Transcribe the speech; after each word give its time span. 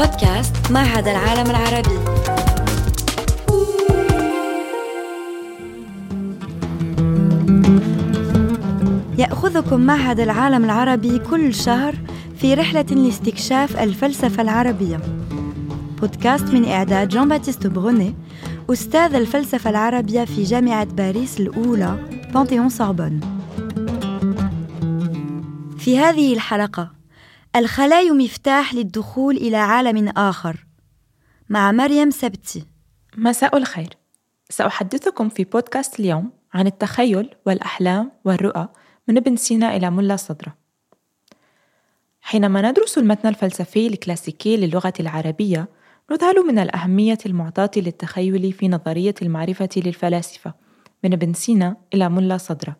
بودكاست 0.00 0.70
معهد 0.70 1.08
العالم 1.08 1.50
العربي. 1.50 1.98
يأخذكم 9.18 9.80
معهد 9.80 10.20
العالم 10.20 10.64
العربي 10.64 11.18
كل 11.18 11.54
شهر 11.54 11.94
في 12.36 12.54
رحلة 12.54 12.82
لاستكشاف 12.82 13.76
الفلسفة 13.76 14.42
العربية. 14.42 15.00
بودكاست 16.00 16.44
من 16.44 16.64
إعداد 16.64 17.08
جون 17.08 17.28
باتيست 17.28 17.66
بروني 17.66 18.14
أستاذ 18.70 19.14
الفلسفة 19.14 19.70
العربية 19.70 20.24
في 20.24 20.42
جامعة 20.42 20.84
باريس 20.84 21.40
الأولى 21.40 21.98
بانتيون 22.34 22.68
سوربون 22.68 23.20
في 25.78 25.98
هذه 25.98 26.34
الحلقة 26.34 26.99
الخلايا 27.56 28.12
مفتاح 28.12 28.74
للدخول 28.74 29.36
إلى 29.36 29.56
عالم 29.56 30.08
آخر. 30.08 30.66
مع 31.48 31.72
مريم 31.72 32.10
سبتي. 32.10 32.64
مساء 33.16 33.56
الخير. 33.56 33.88
سأحدثكم 34.50 35.28
في 35.28 35.44
بودكاست 35.44 36.00
اليوم 36.00 36.32
عن 36.54 36.66
التخيل 36.66 37.34
والأحلام 37.46 38.12
والرؤى 38.24 38.68
من 39.08 39.16
ابن 39.16 39.36
سينا 39.36 39.76
إلى 39.76 39.90
ملا 39.90 40.16
صدرة. 40.16 40.56
حينما 42.20 42.70
ندرس 42.70 42.98
المتن 42.98 43.28
الفلسفي 43.28 43.86
الكلاسيكي 43.86 44.56
للغة 44.56 44.94
العربية 45.00 45.68
نذهل 46.10 46.46
من 46.46 46.58
الأهمية 46.58 47.18
المعطاة 47.26 47.70
للتخيل 47.76 48.52
في 48.52 48.68
نظرية 48.68 49.14
المعرفة 49.22 49.68
للفلاسفة 49.76 50.54
من 51.04 51.12
ابن 51.12 51.32
سينا 51.32 51.76
إلى 51.94 52.08
ملا 52.08 52.36
صدرة 52.36 52.76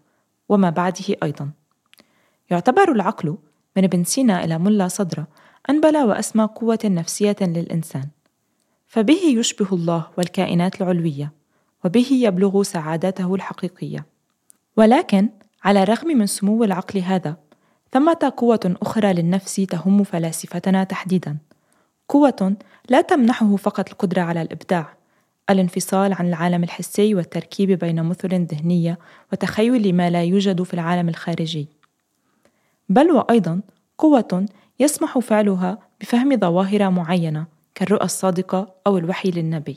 وما 0.48 0.70
بعده 0.70 1.16
أيضا. 1.23 1.50
يعتبر 2.50 2.92
العقل 2.92 3.37
من 3.77 3.84
ابن 3.84 4.05
سينا 4.05 4.45
إلى 4.45 4.59
ملا 4.59 4.88
صدرة 4.88 5.27
أنبل 5.70 5.97
وأسمى 5.97 6.45
قوة 6.45 6.78
نفسية 6.84 7.37
للإنسان. 7.41 8.08
فبه 8.86 9.20
يشبه 9.25 9.69
الله 9.72 10.06
والكائنات 10.19 10.81
العلوية 10.81 11.33
وبه 11.84 12.06
يبلغ 12.11 12.62
سعادته 12.62 13.34
الحقيقية. 13.34 14.06
ولكن 14.77 15.28
على 15.64 15.83
الرغم 15.83 16.08
من 16.08 16.27
سمو 16.27 16.64
العقل 16.64 16.98
هذا 16.98 17.36
ثمة 17.92 18.33
قوة 18.36 18.77
أخرى 18.83 19.12
للنفس 19.12 19.55
تهم 19.55 20.05
فلاسفتنا 20.05 20.84
تحديدا. 20.84 21.36
قوة 22.08 22.56
لا 22.89 23.00
تمنحه 23.00 23.56
فقط 23.56 23.91
القدرة 23.91 24.23
على 24.23 24.42
الإبداع 24.42 25.00
الانفصال 25.50 26.12
عن 26.12 26.28
العالم 26.28 26.64
الحسي 26.64 27.14
والتركيب 27.14 27.70
بين 27.70 28.02
مثل 28.02 28.45
ذهنية 28.45 28.98
وتخيل 29.33 29.95
ما 29.95 30.11
لا 30.11 30.25
يوجد 30.25 30.62
في 30.62 30.75
العالم 30.75 31.08
الخارجي. 31.08 31.69
بل 32.91 33.10
وأيضا 33.10 33.60
قوة 33.98 34.46
يسمح 34.80 35.19
فعلها 35.19 35.78
بفهم 36.00 36.36
ظواهر 36.36 36.91
معينة 36.91 37.46
كالرؤى 37.74 38.05
الصادقة 38.05 38.74
أو 38.86 38.98
الوحي 38.98 39.30
للنبي. 39.30 39.77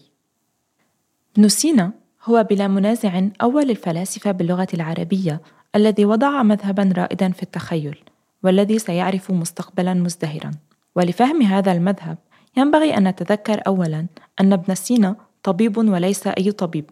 ابن 1.38 1.48
سينا 1.48 1.92
هو 2.24 2.48
بلا 2.50 2.68
منازع 2.68 3.22
أول 3.42 3.70
الفلاسفة 3.70 4.32
باللغة 4.32 4.68
العربية 4.74 5.42
الذي 5.76 6.06
وضع 6.06 6.44
مذهبا 6.44 6.94
رائدا 6.98 7.32
في 7.32 7.44
التخيل 7.44 8.04
والذي 8.44 8.80
سيعرف 8.80 9.32
مستقبلا 9.32 9.94
مزدهرا. 9.94 10.52
ولفهم 10.96 11.42
هذا 11.42 11.72
المذهب 11.72 12.18
ينبغي 12.58 12.98
أن 12.98 13.08
نتذكر 13.08 13.62
أولا 13.68 14.08
أن 14.42 14.54
ابن 14.54 14.76
سينا 14.76 15.16
طبيب 15.44 15.78
وليس 15.78 16.28
أي 16.28 16.52
طبيب، 16.52 16.90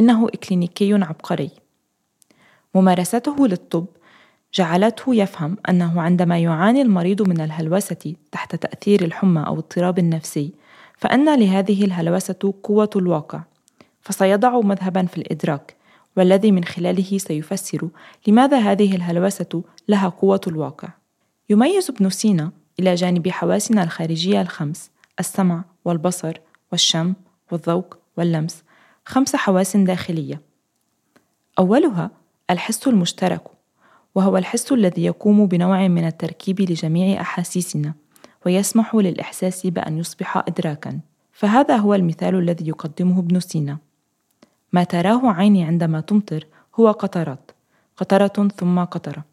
إنه 0.00 0.28
إكلينيكي 0.28 0.94
عبقري. 0.94 1.50
ممارسته 2.74 3.46
للطب 3.46 3.86
جعلته 4.54 5.14
يفهم 5.14 5.56
أنه 5.68 6.00
عندما 6.00 6.38
يعاني 6.38 6.82
المريض 6.82 7.22
من 7.22 7.40
الهلوسة 7.40 8.14
تحت 8.32 8.56
تأثير 8.56 9.04
الحمى 9.04 9.44
أو 9.46 9.54
اضطراب 9.54 10.00
نفسي 10.00 10.52
فإن 10.96 11.38
لهذه 11.38 11.84
الهلوسة 11.84 12.54
قوة 12.62 12.90
الواقع 12.96 13.40
فسيضع 14.00 14.60
مذهبا 14.60 15.06
في 15.06 15.18
الإدراك 15.18 15.76
والذي 16.16 16.52
من 16.52 16.64
خلاله 16.64 17.18
سيفسر 17.18 17.88
لماذا 18.26 18.58
هذه 18.58 18.96
الهلوسة 18.96 19.62
لها 19.88 20.08
قوة 20.08 20.40
الواقع. 20.46 20.88
يميز 21.50 21.90
ابن 21.90 22.10
سينا 22.10 22.52
إلى 22.80 22.94
جانب 22.94 23.28
حواسنا 23.28 23.82
الخارجية 23.82 24.40
الخمس 24.40 24.90
السمع 25.20 25.64
والبصر 25.84 26.36
والشم 26.72 27.14
والذوق 27.52 27.98
واللمس 28.16 28.62
خمس 29.06 29.36
حواس 29.36 29.76
داخلية. 29.76 30.40
أولها 31.58 32.10
الحس 32.50 32.88
المشترك 32.88 33.53
وهو 34.14 34.36
الحس 34.36 34.72
الذي 34.72 35.04
يقوم 35.04 35.46
بنوع 35.46 35.88
من 35.88 36.06
التركيب 36.06 36.60
لجميع 36.60 37.20
أحاسيسنا 37.20 37.94
ويسمح 38.46 38.94
للإحساس 38.94 39.66
بأن 39.66 39.98
يصبح 39.98 40.36
ادراكا. 40.36 41.00
فهذا 41.32 41.76
هو 41.76 41.94
المثال 41.94 42.34
الذي 42.34 42.68
يقدمه 42.68 43.18
ابن 43.18 43.40
سينا. 43.40 43.78
ما 44.72 44.84
تراه 44.84 45.20
عيني 45.30 45.64
عندما 45.64 46.00
تمطر 46.00 46.46
هو 46.74 46.90
قطرات 46.90 47.50
قطرة 47.96 48.48
ثم 48.48 48.84
قطرة. 48.84 49.24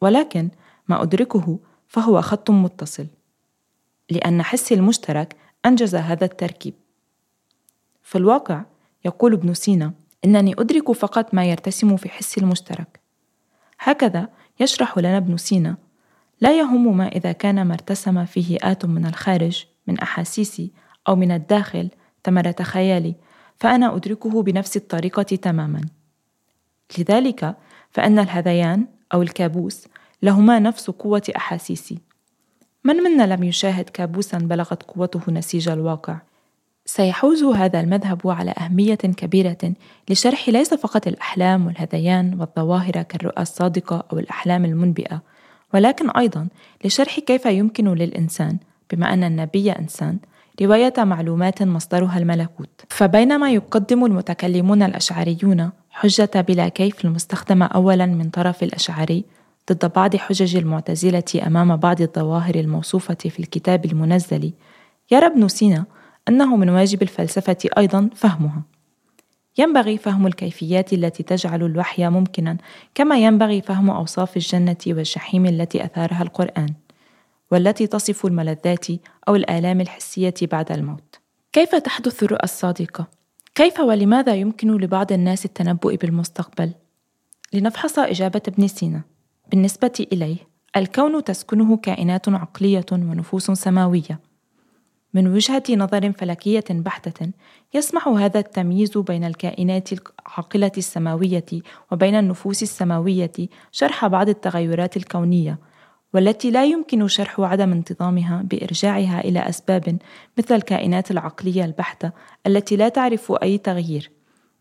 ولكن 0.00 0.48
ما 0.88 1.02
أدركه 1.02 1.58
فهو 1.88 2.20
خط 2.20 2.50
متصل. 2.50 3.06
لأن 4.10 4.42
حسي 4.42 4.74
المشترك 4.74 5.36
أنجز 5.66 5.94
هذا 5.94 6.24
التركيب. 6.24 6.74
في 8.02 8.18
الواقع 8.18 8.62
يقول 9.04 9.32
ابن 9.32 9.54
سينا 9.54 9.92
إنني 10.24 10.54
أدرك 10.58 10.92
فقط 10.92 11.34
ما 11.34 11.44
يرتسم 11.44 11.96
في 11.96 12.08
حسي 12.08 12.40
المشترك. 12.40 13.01
هكذا 13.82 14.28
يشرح 14.60 14.98
لنا 14.98 15.16
ابن 15.16 15.36
سينا. 15.36 15.76
لا 16.40 16.58
يهم 16.58 16.96
ما 16.96 17.08
إذا 17.08 17.32
كان 17.32 17.62
ما 17.62 17.74
ارتسم 17.74 18.24
فيه 18.24 18.58
آت 18.62 18.84
من 18.84 19.06
الخارج 19.06 19.66
من 19.86 19.98
أحاسيسي 19.98 20.70
أو 21.08 21.16
من 21.16 21.30
الداخل 21.30 21.88
ثمرة 22.24 22.56
خيالي 22.62 23.14
فأنا 23.56 23.96
أدركه 23.96 24.42
بنفس 24.42 24.76
الطريقة 24.76 25.22
تماما. 25.22 25.80
لذلك 26.98 27.56
فإن 27.90 28.18
الهذيان 28.18 28.86
أو 29.14 29.22
الكابوس 29.22 29.88
لهما 30.22 30.58
نفس 30.58 30.90
قوة 30.90 31.22
أحاسيسي. 31.36 31.98
من 32.84 32.96
منا 32.96 33.34
لم 33.34 33.44
يشاهد 33.44 33.84
كابوسا 33.84 34.38
بلغت 34.38 34.82
قوته 34.82 35.32
نسيج 35.32 35.68
الواقع؟ 35.68 36.18
سيحوز 36.84 37.42
هذا 37.42 37.80
المذهب 37.80 38.20
على 38.24 38.50
أهمية 38.50 38.94
كبيرة 38.94 39.72
لشرح 40.10 40.48
ليس 40.48 40.74
فقط 40.74 41.06
الأحلام 41.06 41.66
والهذيان 41.66 42.40
والظواهر 42.40 43.02
كالرؤى 43.02 43.42
الصادقة 43.42 44.04
أو 44.12 44.18
الأحلام 44.18 44.64
المنبئة، 44.64 45.22
ولكن 45.74 46.10
أيضا 46.10 46.48
لشرح 46.84 47.20
كيف 47.20 47.46
يمكن 47.46 47.88
للإنسان 47.88 48.58
بما 48.90 49.12
أن 49.12 49.24
النبي 49.24 49.72
إنسان 49.72 50.18
رواية 50.62 50.92
معلومات 50.98 51.62
مصدرها 51.62 52.18
الملكوت. 52.18 52.82
فبينما 52.88 53.50
يقدم 53.50 54.04
المتكلمون 54.04 54.82
الأشعريون 54.82 55.70
حجة 55.90 56.30
بلا 56.34 56.68
كيف 56.68 57.04
المستخدمة 57.04 57.66
أولا 57.66 58.06
من 58.06 58.30
طرف 58.30 58.62
الأشعري 58.62 59.24
ضد 59.72 59.92
بعض 59.96 60.16
حجج 60.16 60.56
المعتزلة 60.56 61.42
أمام 61.46 61.76
بعض 61.76 62.00
الظواهر 62.00 62.54
الموصوفة 62.54 63.14
في 63.14 63.40
الكتاب 63.40 63.84
المنزل، 63.84 64.52
يرى 65.10 65.26
ابن 65.26 65.48
سينا 65.48 65.84
أنه 66.28 66.56
من 66.56 66.68
واجب 66.68 67.02
الفلسفة 67.02 67.56
أيضا 67.78 68.10
فهمها. 68.14 68.62
ينبغي 69.58 69.98
فهم 69.98 70.26
الكيفيات 70.26 70.92
التي 70.92 71.22
تجعل 71.22 71.62
الوحي 71.62 72.08
ممكنا 72.08 72.56
كما 72.94 73.18
ينبغي 73.18 73.62
فهم 73.62 73.90
أوصاف 73.90 74.36
الجنة 74.36 74.76
والجحيم 74.86 75.46
التي 75.46 75.84
أثارها 75.84 76.22
القرآن، 76.22 76.74
والتي 77.50 77.86
تصف 77.86 78.26
الملذات 78.26 78.86
أو 79.28 79.36
الآلام 79.36 79.80
الحسية 79.80 80.34
بعد 80.42 80.72
الموت. 80.72 81.20
كيف 81.52 81.74
تحدث 81.74 82.22
الرؤى 82.22 82.44
الصادقة؟ 82.44 83.06
كيف 83.54 83.80
ولماذا 83.80 84.34
يمكن 84.34 84.76
لبعض 84.76 85.12
الناس 85.12 85.44
التنبؤ 85.44 85.96
بالمستقبل؟ 85.96 86.72
لنفحص 87.52 87.98
إجابة 87.98 88.42
ابن 88.48 88.68
سينا. 88.68 89.02
بالنسبة 89.50 90.06
إليه، 90.12 90.36
الكون 90.76 91.24
تسكنه 91.24 91.76
كائنات 91.76 92.28
عقلية 92.28 92.86
ونفوس 92.92 93.50
سماوية. 93.50 94.31
من 95.14 95.28
وجهة 95.28 95.62
نظر 95.70 96.12
فلكية 96.12 96.64
بحتة 96.70 97.30
يسمح 97.74 98.08
هذا 98.08 98.40
التمييز 98.40 98.98
بين 98.98 99.24
الكائنات 99.24 99.88
العاقلة 99.92 100.72
السماوية 100.78 101.44
وبين 101.92 102.14
النفوس 102.14 102.62
السماوية 102.62 103.32
شرح 103.72 104.06
بعض 104.06 104.28
التغيرات 104.28 104.96
الكونية 104.96 105.58
والتي 106.14 106.50
لا 106.50 106.64
يمكن 106.64 107.08
شرح 107.08 107.40
عدم 107.40 107.72
انتظامها 107.72 108.42
بإرجاعها 108.42 109.20
إلى 109.20 109.48
أسباب 109.48 109.98
مثل 110.38 110.54
الكائنات 110.54 111.10
العقلية 111.10 111.64
البحتة 111.64 112.12
التي 112.46 112.76
لا 112.76 112.88
تعرف 112.88 113.32
أي 113.42 113.58
تغيير 113.58 114.10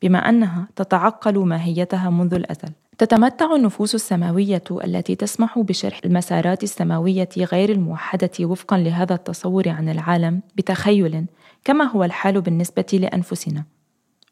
بما 0.02 0.30
أنها 0.30 0.68
تتعقل 0.76 1.40
ماهيتها 1.40 2.10
منذ 2.10 2.34
الأزل. 2.34 2.70
تتمتع 3.02 3.56
النفوس 3.56 3.96
السماوية 3.96 4.64
التي 4.72 5.16
تسمح 5.16 5.60
بشرح 5.60 6.00
المسارات 6.06 6.64
السماوية 6.64 7.30
غير 7.38 7.72
الموحدة 7.72 8.32
وفقا 8.42 8.78
لهذا 8.78 9.16
التصور 9.16 9.70
عن 9.70 9.90
العالم 9.90 10.42
بتخيل 10.56 11.26
كما 11.64 11.86
هو 11.86 12.04
الحال 12.04 12.42
بالنسبة 12.42 12.86
لأنفسنا. 12.94 13.64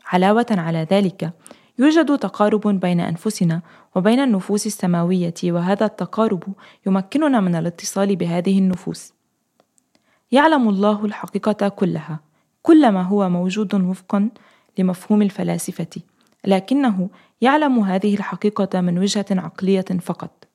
علاوة 0.06 0.45
على 0.51 0.88
ذلك، 0.92 1.33
يوجد 1.80 2.18
تقارب 2.18 2.68
بين 2.68 3.00
أنفسنا 3.00 3.62
وبين 3.95 4.19
النفوس 4.19 4.66
السماوية 4.66 5.33
وهذا 5.44 5.86
التقارب 5.86 6.44
يمكننا 6.88 7.39
من 7.39 7.56
الاتصال 7.56 8.16
بهذه 8.16 8.60
النفوس. 8.60 9.13
يعلم 10.31 10.69
الله 10.69 11.06
الحقيقة 11.06 11.69
كلها 11.69 12.19
كل 12.62 12.92
ما 12.92 13.01
هو 13.01 13.30
موجود 13.30 13.74
وفقا 13.74 14.30
لمفهوم 14.77 15.21
الفلاسفة 15.21 16.01
لكنه 16.45 17.10
يعلم 17.41 17.80
هذه 17.80 18.13
الحقيقة 18.15 18.81
من 18.81 19.00
وجهة 19.00 19.25
عقلية 19.31 19.86
فقط. 20.01 20.47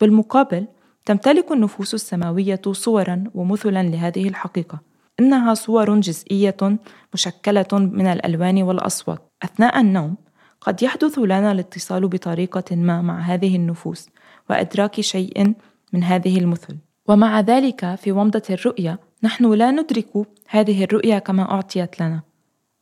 بالمقابل 0.00 0.66
تمتلك 1.04 1.52
النفوس 1.52 1.94
السماوية 1.94 2.60
صورا 2.72 3.24
ومثلا 3.34 3.82
لهذه 3.82 4.28
الحقيقة. 4.28 4.78
إنها 5.20 5.54
صور 5.54 6.00
جزئية 6.00 6.78
مشكلة 7.14 7.66
من 7.72 8.06
الألوان 8.06 8.62
والأصوات. 8.62 9.32
أثناء 9.42 9.80
النوم 9.80 10.16
قد 10.60 10.82
يحدث 10.82 11.18
لنا 11.18 11.52
الاتصال 11.52 12.08
بطريقة 12.08 12.76
ما 12.76 13.02
مع 13.02 13.20
هذه 13.20 13.56
النفوس 13.56 14.08
وإدراك 14.50 15.00
شيء 15.00 15.54
من 15.92 16.04
هذه 16.04 16.38
المثل. 16.38 16.76
ومع 17.08 17.40
ذلك 17.40 17.94
في 17.94 18.12
ومضة 18.12 18.42
الرؤية 18.50 18.98
نحن 19.22 19.52
لا 19.52 19.70
ندرك 19.70 20.12
هذه 20.48 20.84
الرؤية 20.84 21.18
كما 21.18 21.50
أعطيت 21.50 22.00
لنا. 22.00 22.33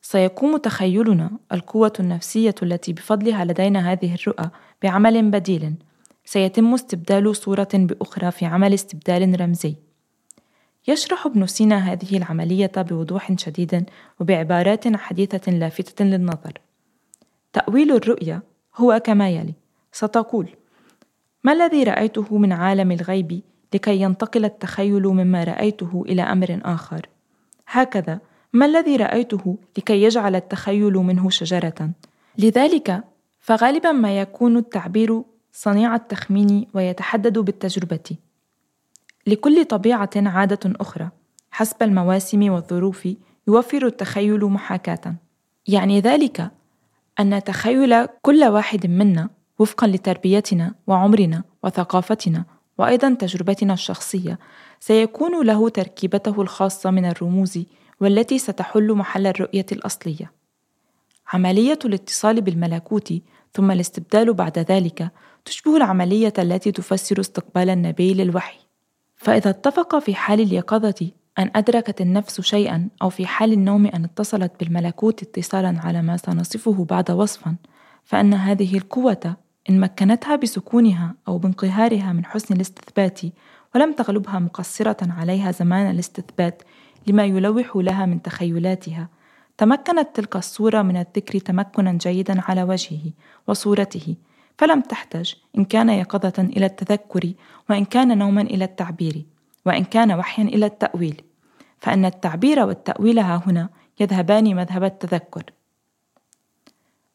سيقوم 0.02 0.56
تخيلنا 0.56 1.30
القوة 1.52 1.92
النفسية 2.00 2.54
التي 2.62 2.92
بفضلها 2.92 3.44
لدينا 3.44 3.92
هذه 3.92 4.14
الرؤى 4.14 4.50
بعمل 4.82 5.30
بديل. 5.30 5.74
سيتم 6.24 6.74
استبدال 6.74 7.36
صورة 7.36 7.68
بأخرى 7.74 8.30
في 8.30 8.46
عمل 8.46 8.74
استبدال 8.74 9.40
رمزي. 9.40 9.76
يشرح 10.88 11.26
ابن 11.26 11.46
سينا 11.46 11.92
هذه 11.92 12.16
العملية 12.16 12.72
بوضوح 12.76 13.32
شديد 13.38 13.84
وبعبارات 14.20 14.96
حديثة 14.96 15.52
لافتة 15.52 16.04
للنظر. 16.04 16.52
تأويل 17.52 17.92
الرؤية 17.96 18.42
هو 18.76 19.00
كما 19.04 19.30
يلي. 19.30 19.54
ستقول 19.92 20.48
ما 21.44 21.52
الذي 21.52 21.84
رأيته 21.84 22.38
من 22.38 22.52
عالم 22.52 22.92
الغيب 22.92 23.40
لكي 23.74 24.00
ينتقل 24.00 24.44
التخيل 24.44 25.02
مما 25.02 25.44
رأيته 25.44 26.04
إلى 26.08 26.22
أمر 26.22 26.60
آخر؟ 26.64 27.08
هكذا 27.66 28.20
ما 28.52 28.66
الذي 28.66 28.96
رأيته 28.96 29.56
لكي 29.78 30.02
يجعل 30.02 30.34
التخيل 30.34 30.92
منه 30.92 31.30
شجرة؟ 31.30 31.90
لذلك 32.38 33.04
فغالبا 33.40 33.92
ما 33.92 34.20
يكون 34.20 34.56
التعبير 34.56 35.22
صنيع 35.52 35.94
التخمين 35.94 36.66
ويتحدد 36.74 37.38
بالتجربة. 37.38 38.16
لكل 39.26 39.64
طبيعة 39.64 40.10
عادة 40.16 40.72
أخرى 40.80 41.08
حسب 41.50 41.82
المواسم 41.82 42.50
والظروف 42.50 43.08
يوفر 43.48 43.86
التخيل 43.86 44.44
محاكاة. 44.44 45.14
يعني 45.68 46.00
ذلك 46.00 46.50
أن 47.20 47.44
تخيل 47.44 48.06
كل 48.06 48.44
واحد 48.44 48.86
منا 48.86 49.28
وفقا 49.58 49.86
لتربيتنا 49.86 50.74
وعمرنا 50.86 51.42
وثقافتنا 51.62 52.44
وأيضا 52.78 53.14
تجربتنا 53.14 53.72
الشخصية 53.72 54.38
سيكون 54.80 55.46
له 55.46 55.68
تركيبته 55.68 56.42
الخاصة 56.42 56.90
من 56.90 57.04
الرموز 57.04 57.64
والتي 58.02 58.38
ستحل 58.38 58.92
محل 58.92 59.26
الرؤية 59.26 59.66
الأصلية. 59.72 60.32
عملية 61.32 61.78
الاتصال 61.84 62.40
بالملكوت 62.40 63.12
ثم 63.52 63.70
الاستبدال 63.70 64.34
بعد 64.34 64.58
ذلك 64.58 65.10
تشبه 65.44 65.76
العملية 65.76 66.32
التي 66.38 66.72
تفسر 66.72 67.20
استقبال 67.20 67.70
النبي 67.70 68.14
للوحي. 68.14 68.58
فإذا 69.16 69.50
اتفق 69.50 69.98
في 69.98 70.14
حال 70.14 70.40
اليقظة 70.40 71.10
أن 71.38 71.50
أدركت 71.56 72.00
النفس 72.00 72.40
شيئا 72.40 72.88
أو 73.02 73.10
في 73.10 73.26
حال 73.26 73.52
النوم 73.52 73.86
أن 73.86 74.04
اتصلت 74.04 74.52
بالملكوت 74.60 75.22
اتصالا 75.22 75.80
على 75.84 76.02
ما 76.02 76.16
سنصفه 76.16 76.84
بعد 76.84 77.10
وصفا 77.10 77.56
فأن 78.04 78.34
هذه 78.34 78.76
القوة 78.76 79.36
إن 79.70 79.80
مكنتها 79.80 80.36
بسكونها 80.36 81.14
أو 81.28 81.38
بانقهارها 81.38 82.12
من 82.12 82.24
حسن 82.24 82.54
الاستثبات 82.54 83.20
ولم 83.74 83.92
تغلبها 83.92 84.38
مقصرة 84.38 84.96
عليها 85.12 85.50
زمان 85.50 85.90
الاستثبات 85.90 86.62
لما 87.06 87.24
يلوح 87.24 87.76
لها 87.76 88.06
من 88.06 88.22
تخيلاتها. 88.22 89.08
تمكنت 89.58 90.08
تلك 90.14 90.36
الصورة 90.36 90.82
من 90.82 90.96
الذكر 90.96 91.38
تمكنا 91.38 91.92
جيدا 91.92 92.40
على 92.40 92.62
وجهه 92.62 93.12
وصورته 93.46 94.16
فلم 94.58 94.80
تحتج 94.80 95.32
إن 95.58 95.64
كان 95.64 95.88
يقظة 95.88 96.32
إلى 96.38 96.66
التذكر 96.66 97.32
وإن 97.70 97.84
كان 97.84 98.18
نوما 98.18 98.42
إلى 98.42 98.64
التعبير 98.64 99.26
وإن 99.66 99.84
كان 99.84 100.12
وحيا 100.12 100.44
إلى 100.44 100.66
التأويل 100.66 101.22
فإن 101.80 102.04
التعبير 102.04 102.66
والتأويل 102.66 103.18
ها 103.18 103.42
هنا 103.46 103.68
يذهبان 104.00 104.56
مذهب 104.56 104.84
التذكر. 104.84 105.44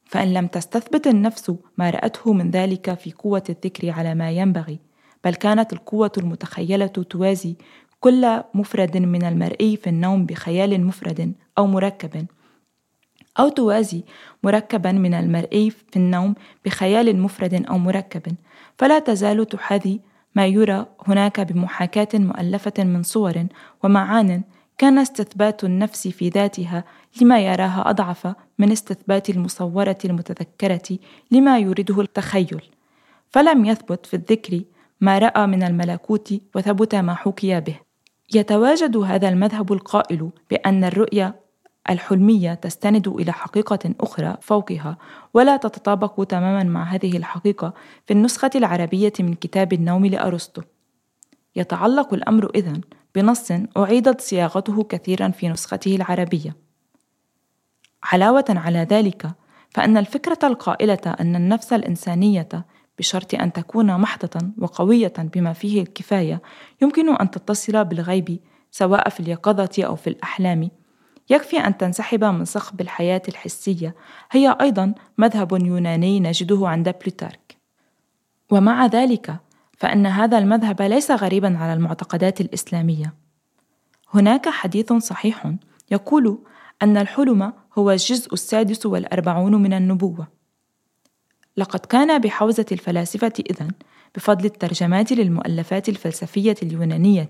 فإن 0.05 0.33
لم 0.33 0.47
تستثبت 0.47 1.07
النفس 1.07 1.51
ما 1.77 1.89
رأته 1.89 2.33
من 2.33 2.51
ذلك 2.51 2.93
في 2.93 3.11
قوة 3.11 3.43
الذكر 3.49 3.89
على 3.89 4.15
ما 4.15 4.31
ينبغي 4.31 4.79
بل 5.23 5.35
كانت 5.35 5.73
القوة 5.73 6.11
المتخيلة 6.17 6.87
توازي 6.87 7.55
كل 7.99 8.41
مفرد 8.53 8.97
من 8.97 9.23
المرئي 9.23 9.77
في 9.77 9.89
النوم 9.89 10.25
بخيال 10.25 10.85
مفرد 10.85 11.33
أو 11.57 11.67
مركب. 11.67 12.25
أو 13.39 13.49
توازي 13.49 14.03
مركبا 14.43 14.91
من 14.91 15.13
المرئي 15.13 15.69
في 15.69 15.95
النوم 15.95 16.35
بخيال 16.65 17.19
مفرد 17.19 17.65
أو 17.69 17.77
مركب. 17.77 18.35
فلا 18.77 18.99
تزال 18.99 19.45
تحاذي 19.45 20.01
ما 20.35 20.47
يرى 20.47 20.85
هناك 21.07 21.39
بمحاكاة 21.39 22.07
مؤلفة 22.13 22.83
من 22.83 23.03
صور 23.03 23.45
ومعان 23.83 24.43
كان 24.77 24.97
استثبات 24.97 25.63
النفس 25.63 26.07
في 26.07 26.29
ذاتها 26.29 26.83
لما 27.21 27.39
يراها 27.39 27.89
أضعف 27.89 28.35
من 28.59 28.71
استثبات 28.71 29.29
المصورة 29.29 29.97
المتذكرة 30.05 30.97
لما 31.31 31.59
يريده 31.59 32.01
التخيل. 32.01 32.61
فلم 33.29 33.65
يثبت 33.65 34.05
في 34.05 34.13
الذكر 34.13 34.61
ما 35.01 35.19
رأى 35.19 35.47
من 35.47 35.63
الملكوت 35.63 36.33
وثبت 36.55 36.95
ما 36.95 37.13
حكي 37.13 37.59
به. 37.59 37.86
يتواجد 38.33 38.97
هذا 38.97 39.29
المذهب 39.29 39.73
القائل 39.73 40.29
بأن 40.49 40.83
الرؤية 40.83 41.35
الحلمية 41.89 42.53
تستند 42.53 43.07
إلى 43.07 43.31
حقيقة 43.31 43.93
أخرى 44.01 44.37
فوقها 44.41 44.97
ولا 45.33 45.57
تتطابق 45.57 46.23
تماما 46.23 46.63
مع 46.63 46.83
هذه 46.83 47.17
الحقيقة 47.17 47.73
في 48.05 48.13
النسخة 48.13 48.49
العربية 48.55 49.13
من 49.19 49.33
كتاب 49.33 49.73
النوم 49.73 50.05
لأرسطو. 50.05 50.61
يتعلق 51.55 52.13
الأمر 52.13 52.51
إذن 52.55 52.81
بنص 53.15 53.51
أعيدت 53.77 54.21
صياغته 54.21 54.83
كثيرا 54.83 55.29
في 55.29 55.49
نسخته 55.49 55.95
العربية. 55.95 56.55
علاوة 58.03 58.45
على 58.49 58.79
ذلك 58.79 59.31
فإن 59.69 59.97
الفكرة 59.97 60.39
القائلة 60.43 61.15
أن 61.19 61.35
النفس 61.35 61.73
الإنسانية 61.73 62.49
بشرط 62.99 63.35
أن 63.35 63.53
تكون 63.53 63.97
محضة 63.97 64.49
وقوية 64.57 65.13
بما 65.17 65.53
فيه 65.53 65.81
الكفاية. 65.81 66.41
يمكن 66.81 67.15
أن 67.15 67.31
تتصل 67.31 67.85
بالغيب 67.85 68.39
سواء 68.71 69.09
في 69.09 69.19
اليقظة 69.19 69.83
أو 69.83 69.95
في 69.95 70.07
الأحلام. 70.07 70.69
يكفي 71.29 71.57
أن 71.57 71.77
تنسحب 71.77 72.23
من 72.23 72.45
صخب 72.45 72.81
الحياة 72.81 73.21
الحسية. 73.27 73.95
هي 74.31 74.57
أيضا 74.61 74.93
مذهب 75.17 75.51
يوناني 75.65 76.19
نجده 76.19 76.67
عند 76.67 76.95
بلوتارك. 77.01 77.57
ومع 78.51 78.85
ذلك 78.85 79.35
فإن 79.77 80.05
هذا 80.05 80.37
المذهب 80.37 80.81
ليس 80.81 81.11
غريبا 81.11 81.57
على 81.57 81.73
المعتقدات 81.73 82.41
الإسلامية. 82.41 83.13
هناك 84.13 84.49
حديث 84.49 84.93
صحيح 84.93 85.53
يقول 85.91 86.39
أن 86.81 86.97
الحلم 86.97 87.53
هو 87.77 87.91
الجزء 87.91 88.33
السادس 88.33 88.85
والأربعون 88.85 89.55
من 89.55 89.73
النبوة. 89.73 90.36
لقد 91.57 91.79
كان 91.79 92.19
بحوزة 92.19 92.65
الفلاسفة 92.71 93.33
إذن 93.51 93.71
بفضل 94.15 94.45
الترجمات 94.45 95.11
للمؤلفات 95.11 95.89
الفلسفية 95.89 96.55
اليونانية 96.63 97.29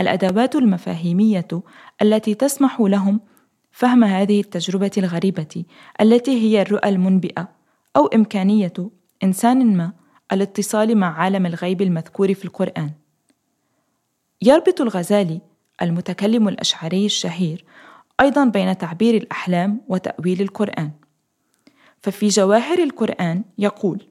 الأدوات 0.00 0.56
المفاهيمية 0.56 1.48
التي 2.02 2.34
تسمح 2.34 2.80
لهم 2.80 3.20
فهم 3.72 4.04
هذه 4.04 4.40
التجربة 4.40 4.90
الغريبة 4.98 5.64
التي 6.00 6.30
هي 6.30 6.62
الرؤى 6.62 6.88
المنبئة 6.88 7.48
أو 7.96 8.06
إمكانية 8.06 8.72
إنسان 9.24 9.76
ما 9.76 9.92
الاتصال 10.32 10.98
مع 10.98 11.18
عالم 11.18 11.46
الغيب 11.46 11.82
المذكور 11.82 12.34
في 12.34 12.44
القرآن. 12.44 12.90
يربط 14.42 14.80
الغزالي 14.80 15.40
المتكلم 15.82 16.48
الأشعري 16.48 17.06
الشهير 17.06 17.64
أيضا 18.20 18.44
بين 18.44 18.78
تعبير 18.78 19.14
الأحلام 19.14 19.80
وتأويل 19.88 20.42
القرآن. 20.42 20.90
ففي 22.00 22.28
جواهر 22.28 22.78
القرآن 22.82 23.44
يقول: 23.58 24.02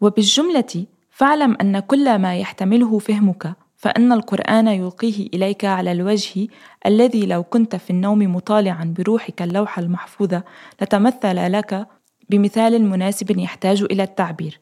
وبالجملة 0.00 0.86
فاعلم 1.10 1.56
أن 1.60 1.78
كل 1.78 2.18
ما 2.18 2.36
يحتمله 2.36 2.98
فهمك 2.98 3.54
فإن 3.76 4.12
القرآن 4.12 4.68
يلقيه 4.68 5.26
إليك 5.34 5.64
على 5.64 5.92
الوجه 5.92 6.48
الذي 6.86 7.26
لو 7.26 7.42
كنت 7.42 7.76
في 7.76 7.90
النوم 7.90 8.18
مطالعا 8.18 8.94
بروحك 8.98 9.42
اللوحة 9.42 9.82
المحفوظة 9.82 10.42
لتمثل 10.82 11.52
لك 11.52 11.86
بمثال 12.30 12.84
مناسب 12.84 13.38
يحتاج 13.38 13.82
إلى 13.82 14.02
التعبير. 14.02 14.60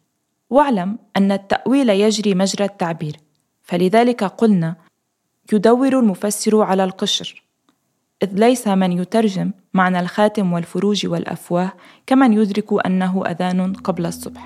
واعلم 0.51 0.99
أن 1.17 1.33
التأويل 1.33 1.89
يجري 1.89 2.35
مجرى 2.35 2.65
التعبير 2.65 3.17
فلذلك 3.63 4.25
قلنا 4.25 4.77
يدور 5.53 5.99
المفسر 5.99 6.63
على 6.63 6.85
القشر. 6.85 7.44
إذ 8.23 8.29
ليس 8.33 8.69
من 8.69 8.93
يترجم 8.93 9.51
معنى 9.75 10.01
الخاتم 10.01 10.53
والفروج 10.53 11.07
والأفواه 11.07 11.73
كمن 12.07 12.33
يدرك 12.33 12.87
أنه 12.87 13.27
أذان 13.27 13.73
قبل 13.73 14.07
الصبح. 14.07 14.45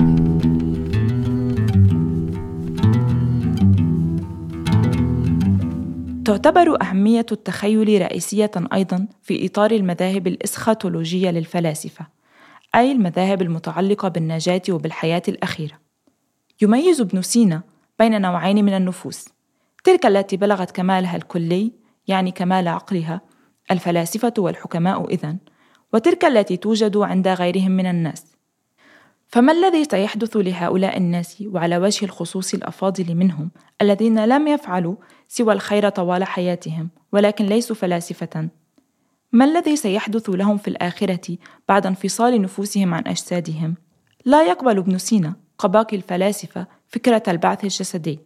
تعتبر 6.24 6.82
أهمية 6.82 7.26
التخيل 7.32 8.02
رئيسية 8.02 8.50
أيضا 8.72 9.06
في 9.22 9.46
إطار 9.46 9.70
المذاهب 9.70 10.26
الإسخاتولوجية 10.26 11.30
للفلاسفة 11.30 12.06
أي 12.74 12.92
المذاهب 12.92 13.42
المتعلقة 13.42 14.08
بالنجاة 14.08 14.62
وبالحياة 14.70 15.22
الأخيرة. 15.28 15.78
يميز 16.62 17.00
ابن 17.00 17.22
سينا 17.22 17.62
بين 17.98 18.20
نوعين 18.20 18.64
من 18.64 18.76
النفوس. 18.76 19.28
تلك 19.84 20.06
التي 20.06 20.36
بلغت 20.36 20.70
كمالها 20.70 21.16
الكلي 21.16 21.72
يعني 22.08 22.30
كمال 22.30 22.68
عقلها 22.68 23.20
الفلاسفة 23.70 24.32
والحكماء 24.38 25.10
إذن 25.10 25.38
وتلك 25.92 26.24
التي 26.24 26.56
توجد 26.56 26.96
عند 26.96 27.28
غيرهم 27.28 27.70
من 27.70 27.86
الناس. 27.86 28.38
فما 29.28 29.52
الذي 29.52 29.84
سيحدث 29.84 30.36
لهؤلاء 30.36 30.96
الناس 30.96 31.44
وعلى 31.46 31.78
وجه 31.78 32.04
الخصوص 32.04 32.54
الأفاضل 32.54 33.14
منهم 33.14 33.50
الذين 33.82 34.24
لم 34.24 34.48
يفعلوا 34.48 34.96
سوى 35.28 35.52
الخير 35.52 35.88
طوال 35.88 36.24
حياتهم 36.24 36.88
ولكن 37.12 37.46
ليسوا 37.46 37.76
فلاسفة؟ 37.76 38.48
ما 39.32 39.44
الذي 39.44 39.76
سيحدث 39.76 40.30
لهم 40.30 40.56
في 40.56 40.68
الآخرة 40.68 41.36
بعد 41.68 41.86
انفصال 41.86 42.42
نفوسهم 42.42 42.94
عن 42.94 43.02
أجسادهم؟ 43.06 43.74
لا 44.24 44.42
يقبل 44.42 44.78
ابن 44.78 44.98
سينا 44.98 45.34
كباقي 45.62 45.96
الفلاسفة 45.96 46.66
فكرة 46.86 47.22
البعث 47.28 47.64
الجسدي. 47.64 48.18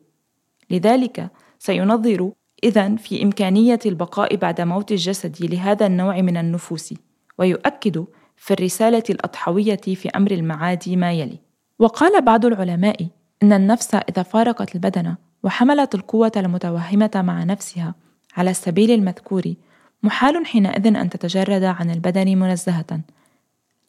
لذلك 0.70 1.30
سينظر 1.58 2.32
اذا 2.64 2.96
في 2.96 3.22
إمكانية 3.22 3.78
البقاء 3.86 4.36
بعد 4.36 4.60
موت 4.60 4.92
الجسد 4.92 5.36
لهذا 5.40 5.86
النوع 5.86 6.20
من 6.20 6.36
النفوس 6.36 6.94
ويؤكد 7.38 8.04
في 8.36 8.54
الرسالة 8.54 9.02
الأضحوية 9.10 9.76
في 9.76 10.08
أمر 10.08 10.30
المعاد 10.30 10.88
ما 10.88 11.12
يلي. 11.12 11.38
وقال 11.78 12.24
بعض 12.24 12.46
العلماء 12.46 13.06
إن 13.42 13.52
النفس 13.52 13.94
إذا 13.94 14.22
فارقت 14.22 14.74
البدن 14.74 15.14
وحملت 15.42 15.94
القوة 15.94 16.32
المتوهمة 16.36 17.10
مع 17.14 17.44
نفسها 17.44 17.94
على 18.36 18.50
السبيل 18.50 18.90
المذكور 18.90 19.54
محال 20.02 20.46
حينئذ 20.46 20.86
أن 20.86 21.10
تتجرد 21.10 21.64
عن 21.64 21.90
البدن 21.90 22.38
منزهة 22.38 23.00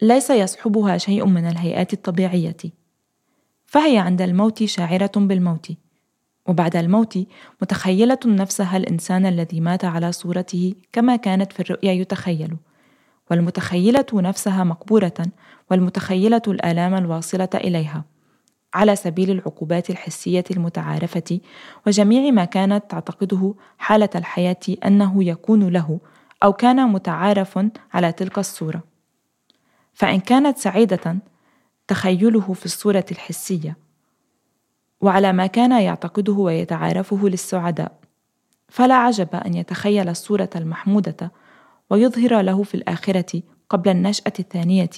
ليس 0.02 0.30
يصحبها 0.30 0.98
شيء 0.98 1.26
من 1.26 1.48
الهيئات 1.48 1.94
الطبيعية. 1.94 2.58
فهي 3.66 3.98
عند 3.98 4.22
الموت 4.22 4.64
شاعرة 4.64 5.12
بالموت. 5.16 5.72
وبعد 6.48 6.76
الموت 6.76 7.20
متخيلة 7.62 8.20
نفسها 8.26 8.78
الإنسان 8.78 9.26
الذي 9.26 9.60
مات 9.60 9.86
على 9.86 10.12
صورته 10.12 10.74
كما 10.92 11.16
كانت 11.16 11.54
في 11.54 11.60
الرؤيا 11.60 11.92
يتخيل. 11.92 12.58
والمتخيلة 13.32 14.06
نفسها 14.14 14.64
مقبورة 14.64 15.14
والمتخيلة 15.72 16.42
الآلام 16.48 16.96
الواصلة 16.96 17.50
إليها. 17.56 18.06
على 18.74 18.96
سبيل 18.96 19.32
العقوبات 19.32 19.90
الحسية 19.90 20.44
المتعارفة 20.52 21.40
وجميع 21.88 22.32
ما 22.32 22.46
كانت 22.46 22.84
تعتقده 22.92 23.54
حالة 23.78 24.10
الحياة 24.16 24.58
أنه 24.86 25.24
يكون 25.24 25.70
له 25.70 26.00
أو 26.44 26.54
كان 26.54 26.88
متعارف 26.88 27.60
على 27.94 28.12
تلك 28.12 28.40
الصورة. 28.40 28.84
فإن 29.94 30.20
كانت 30.20 30.58
سعيدة 30.58 31.18
تخيله 31.88 32.54
في 32.54 32.66
الصورة 32.66 33.06
الحسية 33.12 33.78
وعلى 35.04 35.34
ما 35.34 35.48
كان 35.48 35.72
يعتقده 35.72 36.34
ويتعارفه 36.34 37.30
للسعداء 37.30 37.92
فلا 38.70 38.96
عجب 38.96 39.36
أن 39.36 39.54
يتخيل 39.54 40.10
الصورة 40.10 40.50
المحمودة 40.56 41.32
ويظهر 41.90 42.42
له 42.42 42.64
في 42.64 42.76
الآخرة 42.76 43.42
قبل 43.70 43.90
النشأة 43.90 44.34
الثانية 44.40 44.90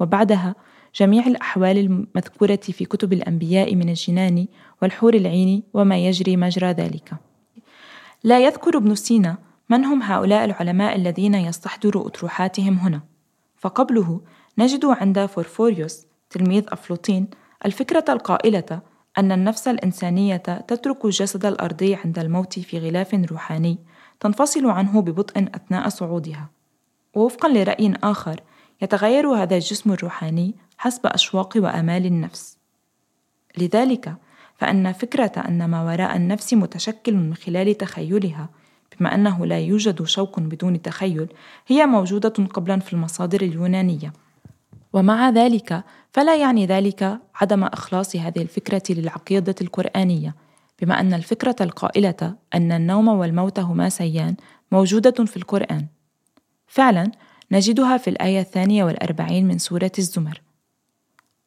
وبعدها 0.00 0.54
جميع 0.94 1.26
الأحوال 1.26 1.78
المذكورة 1.78 2.56
في 2.56 2.84
كتب 2.84 3.12
الأنبياء 3.12 3.74
من 3.74 3.88
الجنان 3.88 4.46
والحور 4.82 5.14
العين 5.14 5.62
وما 5.74 5.98
يجري 5.98 6.36
مجرى 6.36 6.72
ذلك. 6.72 7.14
لا 8.24 8.40
يذكر 8.40 8.76
ابن 8.76 8.94
سينا 8.94 9.38
من 9.68 9.84
هم 9.84 10.02
هؤلاء 10.02 10.44
العلماء 10.44 10.96
الذين 10.96 11.34
يستحضر 11.34 12.06
أطروحاتهم 12.06 12.74
هنا، 12.74 13.00
فقبله 13.56 14.20
نجد 14.58 14.84
عند 14.84 15.26
فورفوريوس 15.26 16.06
تلميذ 16.30 16.64
أفلوطين 16.68 17.28
الفكرة 17.66 18.04
القائلة 18.08 18.80
أن 19.18 19.32
النفس 19.32 19.68
الإنسانية 19.68 20.36
تترك 20.36 21.04
الجسد 21.04 21.46
الأرضي 21.46 21.94
عند 21.94 22.18
الموت 22.18 22.58
في 22.58 22.78
غلاف 22.78 23.14
روحاني 23.14 23.78
تنفصل 24.20 24.66
عنه 24.66 25.00
ببطء 25.00 25.48
أثناء 25.54 25.88
صعودها. 25.88 26.50
ووفقا 27.14 27.48
لرأي 27.48 27.94
آخر 28.02 28.40
يتغير 28.82 29.28
هذا 29.28 29.54
الجسم 29.54 29.92
الروحاني 29.92 30.54
حسب 30.78 31.06
أشواق 31.06 31.52
وآمال 31.56 32.06
النفس. 32.06 32.58
لذلك 33.58 34.14
فإن 34.56 34.92
فكرة 34.92 35.32
أن 35.48 35.64
ما 35.64 35.82
وراء 35.84 36.16
النفس 36.16 36.54
متشكل 36.54 37.14
من 37.14 37.34
خلال 37.34 37.74
تخيلها 37.78 38.48
بما 39.00 39.14
أنه 39.14 39.46
لا 39.46 39.58
يوجد 39.58 40.04
شوق 40.04 40.40
بدون 40.40 40.82
تخيل 40.82 41.28
هي 41.66 41.86
موجودة 41.86 42.28
قبلا 42.28 42.80
في 42.80 42.92
المصادر 42.92 43.42
اليونانية. 43.42 44.12
ومع 44.94 45.30
ذلك 45.30 45.84
فلا 46.12 46.36
يعني 46.36 46.66
ذلك 46.66 47.18
عدم 47.34 47.64
إخلاص 47.64 48.16
هذه 48.16 48.42
الفكرة 48.42 48.82
للعقيدة 48.90 49.54
القرآنية 49.60 50.34
بما 50.82 51.00
أن 51.00 51.14
الفكرة 51.14 51.56
القائلة 51.60 52.36
أن 52.54 52.72
النوم 52.72 53.08
والموت 53.08 53.58
هما 53.58 53.88
سيان 53.88 54.36
موجودة 54.72 55.24
في 55.24 55.36
القرآن. 55.36 55.86
فعلا 56.66 57.12
نجدها 57.52 57.96
في 57.96 58.10
الآية 58.10 58.40
الثانية 58.40 58.84
والأربعين 58.84 59.48
من 59.48 59.58
سورة 59.58 59.92
الزمر. 59.98 60.40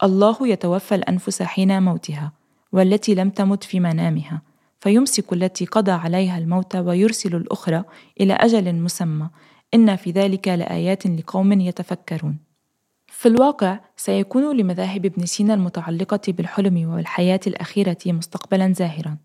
الله 0.04 0.48
يتوفى 0.48 0.96
الأنفس 0.96 1.44
حين 1.44 1.84
موتها 1.84 2.32
والتي 2.72 3.16
لم 3.16 3.30
تمت 3.30 3.64
في 3.64 3.80
منامها 3.80 4.42
فيمسك 4.80 5.34
التي 5.34 5.66
قضى 5.66 5.92
عليها 5.92 6.38
الموت 6.38 6.76
ويرسل 6.76 7.36
الأخرى 7.36 7.84
إلى 8.22 8.34
أجل 8.34 8.76
مسمى 8.76 9.30
إن 9.74 9.96
في 9.96 10.12
ذلك 10.12 10.48
لآيات 10.48 11.08
لقوم 11.08 11.62
يتفكرون. 11.62 12.47
في 13.08 13.28
الواقع 13.28 13.80
سيكون 13.98 14.58
لمذاهب 14.58 15.06
ابن 15.06 15.26
سينا 15.26 15.54
المتعلقة 15.54 16.20
بالحلم 16.28 16.90
والحياة 16.90 17.40
الأخيرة 17.48 17.98
مستقبلا 18.06 18.74
زاهرا. 18.74 19.18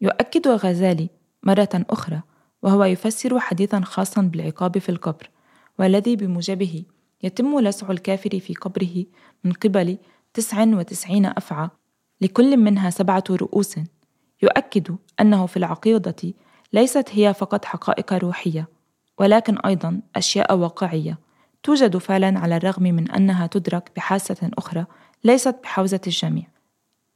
يؤكد 0.00 0.46
الغزالي 0.46 1.08
مرة 1.42 1.68
أخرى 1.74 2.20
وهو 2.62 2.84
يفسر 2.84 3.40
حديثا 3.40 3.80
خاصا 3.80 4.22
بالعقاب 4.22 4.78
في 4.78 4.88
القبر 4.88 5.30
والذي 5.78 6.16
بموجبه 6.16 6.84
يتم 7.22 7.60
لسع 7.60 7.90
الكافر 7.90 8.40
في 8.40 8.54
قبره 8.54 9.04
من 9.44 9.52
قبل 9.52 9.98
تسع 10.34 10.64
وتسعين 10.64 11.26
أفعى 11.26 11.68
لكل 12.20 12.56
منها 12.56 12.90
سبعة 12.90 13.24
رؤوس. 13.30 13.76
يؤكد 14.42 14.96
أنه 15.20 15.46
في 15.46 15.56
العقيدة 15.56 16.34
ليست 16.72 17.08
هي 17.12 17.34
فقط 17.34 17.64
حقائق 17.64 18.12
روحية 18.12 18.68
ولكن 19.18 19.58
أيضا 19.58 20.00
أشياء 20.16 20.56
واقعية. 20.56 21.18
توجد 21.62 21.96
فعلا 21.96 22.38
على 22.38 22.56
الرغم 22.56 22.82
من 22.82 23.10
أنها 23.10 23.46
تدرك 23.46 23.90
بحاسة 23.96 24.50
أخرى 24.58 24.86
ليست 25.24 25.56
بحوزة 25.62 26.00
الجميع. 26.06 26.44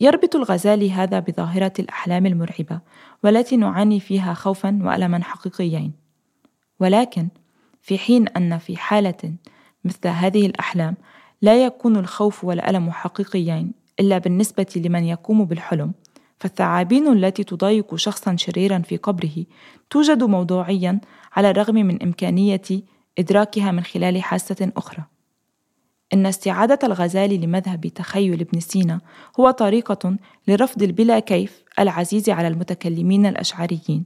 يربط 0.00 0.36
الغزالي 0.36 0.90
هذا 0.90 1.18
بظاهرة 1.20 1.72
الأحلام 1.78 2.26
المرعبة 2.26 2.80
والتي 3.24 3.56
نعاني 3.56 4.00
فيها 4.00 4.34
خوفا 4.34 4.78
وألما 4.82 5.24
حقيقيين. 5.24 5.92
ولكن 6.80 7.28
في 7.82 7.98
حين 7.98 8.28
أن 8.28 8.58
في 8.58 8.76
حالة 8.76 9.34
مثل 9.84 10.08
هذه 10.08 10.46
الأحلام 10.46 10.96
لا 11.42 11.64
يكون 11.64 11.96
الخوف 11.96 12.44
والألم 12.44 12.90
حقيقيين 12.90 13.72
إلا 14.00 14.18
بالنسبة 14.18 14.66
لمن 14.76 15.04
يقوم 15.04 15.44
بالحلم 15.44 15.92
فالثعابين 16.38 17.12
التي 17.12 17.44
تضايق 17.44 17.94
شخصا 17.94 18.36
شريرا 18.36 18.78
في 18.78 18.96
قبره 18.96 19.44
توجد 19.90 20.22
موضوعيا 20.22 21.00
على 21.32 21.50
الرغم 21.50 21.74
من 21.74 22.02
إمكانية 22.02 22.62
إدراكها 23.18 23.70
من 23.72 23.82
خلال 23.84 24.22
حاسة 24.22 24.72
أخرى. 24.76 25.04
إن 26.14 26.26
استعادة 26.26 26.78
الغزالي 26.84 27.38
لمذهب 27.38 27.86
تخيل 27.86 28.40
ابن 28.40 28.60
سينا 28.60 29.00
هو 29.40 29.50
طريقة 29.50 30.16
لرفض 30.48 30.82
البلا 30.82 31.18
كيف 31.18 31.64
العزيز 31.78 32.30
على 32.30 32.48
المتكلمين 32.48 33.26
الأشعريين 33.26 34.04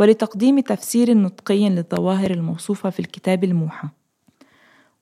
ولتقديم 0.00 0.60
تفسير 0.60 1.14
نطقي 1.14 1.68
للظواهر 1.68 2.30
الموصوفة 2.30 2.90
في 2.90 3.00
الكتاب 3.00 3.44
الموحى. 3.44 3.88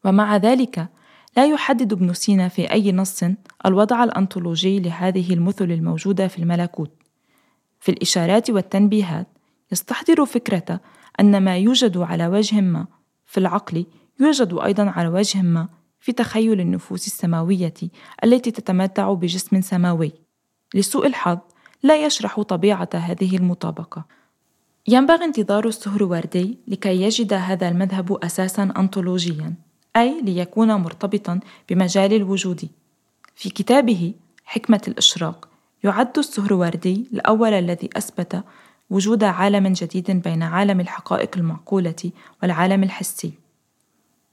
ومع 0.04 0.36
ذلك 0.36 0.88
لا 1.36 1.46
يحدد 1.46 1.92
ابن 1.92 2.12
سينا 2.12 2.48
في 2.48 2.72
أي 2.72 2.92
نص 2.92 3.20
الوضع 3.66 4.04
الأنطولوجي 4.04 4.80
لهذه 4.80 5.34
المثل 5.34 5.72
الموجودة 5.72 6.28
في 6.28 6.38
الملكوت. 6.38 6.90
في 7.80 7.88
الإشارات 7.88 8.50
والتنبيهات 8.50 9.26
يستحضر 9.72 10.26
فكرة 10.26 10.80
أن 11.20 11.44
ما 11.44 11.56
يوجد 11.56 11.98
على 11.98 12.26
وجه 12.26 12.60
ما 12.60 12.86
في 13.30 13.38
العقل 13.38 13.86
يوجد 14.20 14.58
أيضا 14.64 14.90
على 14.90 15.08
وجه 15.08 15.42
ما 15.42 15.68
في 16.00 16.12
تخيل 16.12 16.60
النفوس 16.60 17.06
السماوية 17.06 17.74
التي 18.24 18.50
تتمتع 18.50 19.12
بجسم 19.12 19.60
سماوي. 19.60 20.12
لسوء 20.74 21.06
الحظ 21.06 21.38
لا 21.82 22.04
يشرح 22.04 22.40
طبيعة 22.40 22.88
هذه 22.94 23.36
المطابقة. 23.36 24.04
ينبغي 24.88 25.24
انتظار 25.24 25.68
السهروردي 25.68 26.58
لكي 26.68 27.02
يجد 27.02 27.32
هذا 27.32 27.68
المذهب 27.68 28.24
أساسا 28.24 28.62
أنطولوجيا 28.62 29.54
أي 29.96 30.20
ليكون 30.22 30.74
مرتبطا 30.74 31.40
بمجال 31.68 32.12
الوجود. 32.12 32.68
في 33.34 33.50
كتابه 33.50 34.14
حكمة 34.44 34.80
الإشراق 34.88 35.48
يعد 35.84 36.18
السهروردي 36.18 37.08
الأول 37.12 37.52
الذي 37.52 37.90
أثبت 37.96 38.44
وجود 38.90 39.24
عالم 39.24 39.66
جديد 39.66 40.10
بين 40.10 40.42
عالم 40.42 40.80
الحقائق 40.80 41.36
المعقولة 41.36 42.10
والعالم 42.42 42.82
الحسي. 42.82 43.32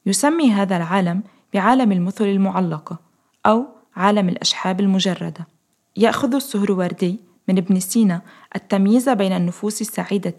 يسمي 0.06 0.52
هذا 0.52 0.78
العالم 0.78 1.24
بعالم 1.54 1.92
المثل 1.92 2.26
المعلقة 2.26 3.00
أو 3.46 3.66
عالم 3.96 4.30
الأشحاب 4.30 4.80
المجردة. 4.80 5.48
يأخذ 5.98 6.36
السهروردي 6.36 7.20
من 7.48 7.58
ابن 7.58 7.80
سينا 7.80 8.22
التمييز 8.56 9.10
بين 9.10 9.32
النفوس 9.32 9.82
السعيدة 9.82 10.36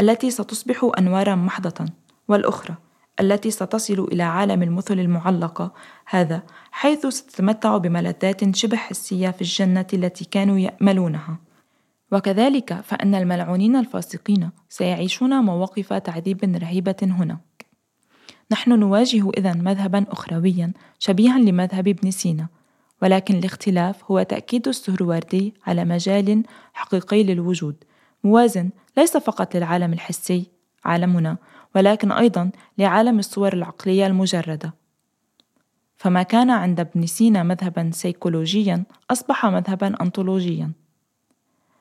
التي 0.00 0.30
ستصبح 0.30 0.90
أنوارا 0.98 1.34
محضة 1.34 1.86
والأخرى 2.28 2.74
التي 3.20 3.50
ستصل 3.50 4.08
إلى 4.12 4.22
عالم 4.22 4.62
المثل 4.62 5.00
المعلقة 5.00 5.72
هذا 6.06 6.42
حيث 6.70 7.06
ستتمتع 7.06 7.76
بملذات 7.76 8.56
شبه 8.56 8.76
حسية 8.76 9.30
في 9.30 9.40
الجنة 9.42 9.86
التي 9.92 10.24
كانوا 10.24 10.58
يأملونها. 10.58 11.47
وكذلك 12.12 12.74
فإن 12.74 13.14
الملعونين 13.14 13.76
الفاسقين 13.76 14.50
سيعيشون 14.68 15.40
مواقف 15.40 15.92
تعذيب 15.92 16.44
رهيبة 16.44 16.96
هنا. 17.02 17.38
نحن 18.50 18.78
نواجه 18.78 19.30
إذا 19.36 19.52
مذهبا 19.52 20.06
أخرويا 20.08 20.72
شبيها 20.98 21.38
لمذهب 21.38 21.88
ابن 21.88 22.10
سينا 22.10 22.48
ولكن 23.02 23.38
الاختلاف 23.38 24.10
هو 24.10 24.22
تأكيد 24.22 24.68
السهروردي 24.68 25.54
على 25.66 25.84
مجال 25.84 26.42
حقيقي 26.72 27.22
للوجود. 27.22 27.84
موازن 28.24 28.70
ليس 28.96 29.16
فقط 29.16 29.56
للعالم 29.56 29.92
الحسي 29.92 30.46
عالمنا 30.84 31.36
ولكن 31.74 32.12
أيضا 32.12 32.50
لعالم 32.78 33.18
الصور 33.18 33.52
العقلية 33.52 34.06
المجردة. 34.06 34.74
فما 35.96 36.22
كان 36.22 36.50
عند 36.50 36.80
ابن 36.80 37.06
سينا 37.06 37.42
مذهبا 37.42 37.90
سيكولوجيا 37.92 38.84
أصبح 39.10 39.46
مذهبا 39.46 40.02
أنطولوجيا. 40.02 40.72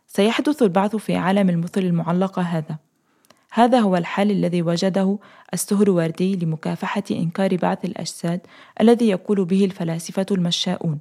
سيحدث 0.07 0.63
البعث 0.63 0.95
في 0.95 1.15
عالم 1.15 1.49
المثل 1.49 1.81
المعلقة 1.81 2.41
هذا. 2.41 2.77
هذا 3.51 3.79
هو 3.79 3.95
الحل 3.95 4.31
الذي 4.31 4.61
وجده 4.61 5.19
السهروردي 5.53 6.35
لمكافحة 6.35 7.03
إنكار 7.11 7.55
بعث 7.55 7.85
الأجساد 7.85 8.41
الذي 8.81 9.09
يقول 9.09 9.45
به 9.45 9.65
الفلاسفة 9.65 10.25
المشاؤون. 10.31 10.99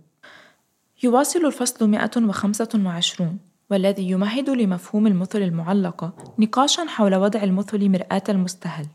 يواصل 1.02 1.46
الفصل 1.46 1.88
125 1.88 3.38
والذي 3.70 4.10
يمهد 4.10 4.50
لمفهوم 4.50 5.06
المثل 5.06 5.42
المعلقة 5.42 6.12
نقاشا 6.38 6.84
حول 6.88 7.14
وضع 7.14 7.42
المثل 7.42 7.88
مرآة 7.88 8.22
المستهل. 8.28 8.86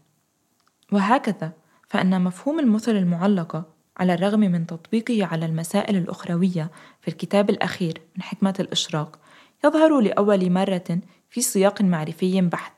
وهكذا 0.91 1.51
فإن 1.89 2.21
مفهوم 2.21 2.59
المثل 2.59 2.95
المعلقة 2.95 3.65
على 3.97 4.13
الرغم 4.13 4.39
من 4.39 4.67
تطبيقه 4.67 5.25
على 5.25 5.45
المسائل 5.45 5.95
الأخروية 5.95 6.71
في 7.01 7.07
الكتاب 7.07 7.49
الأخير 7.49 8.01
من 8.15 8.23
حكمة 8.23 8.55
الإشراق 8.59 9.19
يظهر 9.65 9.99
لأول 9.99 10.51
مرة 10.51 10.99
في 11.29 11.41
سياق 11.41 11.81
معرفي 11.81 12.41
بحت. 12.41 12.73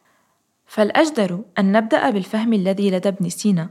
فالأجدر 0.66 1.42
أن 1.60 1.72
نبدأ 1.72 2.10
بالفهم 2.10 2.54
الذي 2.54 2.92
لدى 2.92 3.10
ابن 3.10 3.30
سينا 3.30 3.70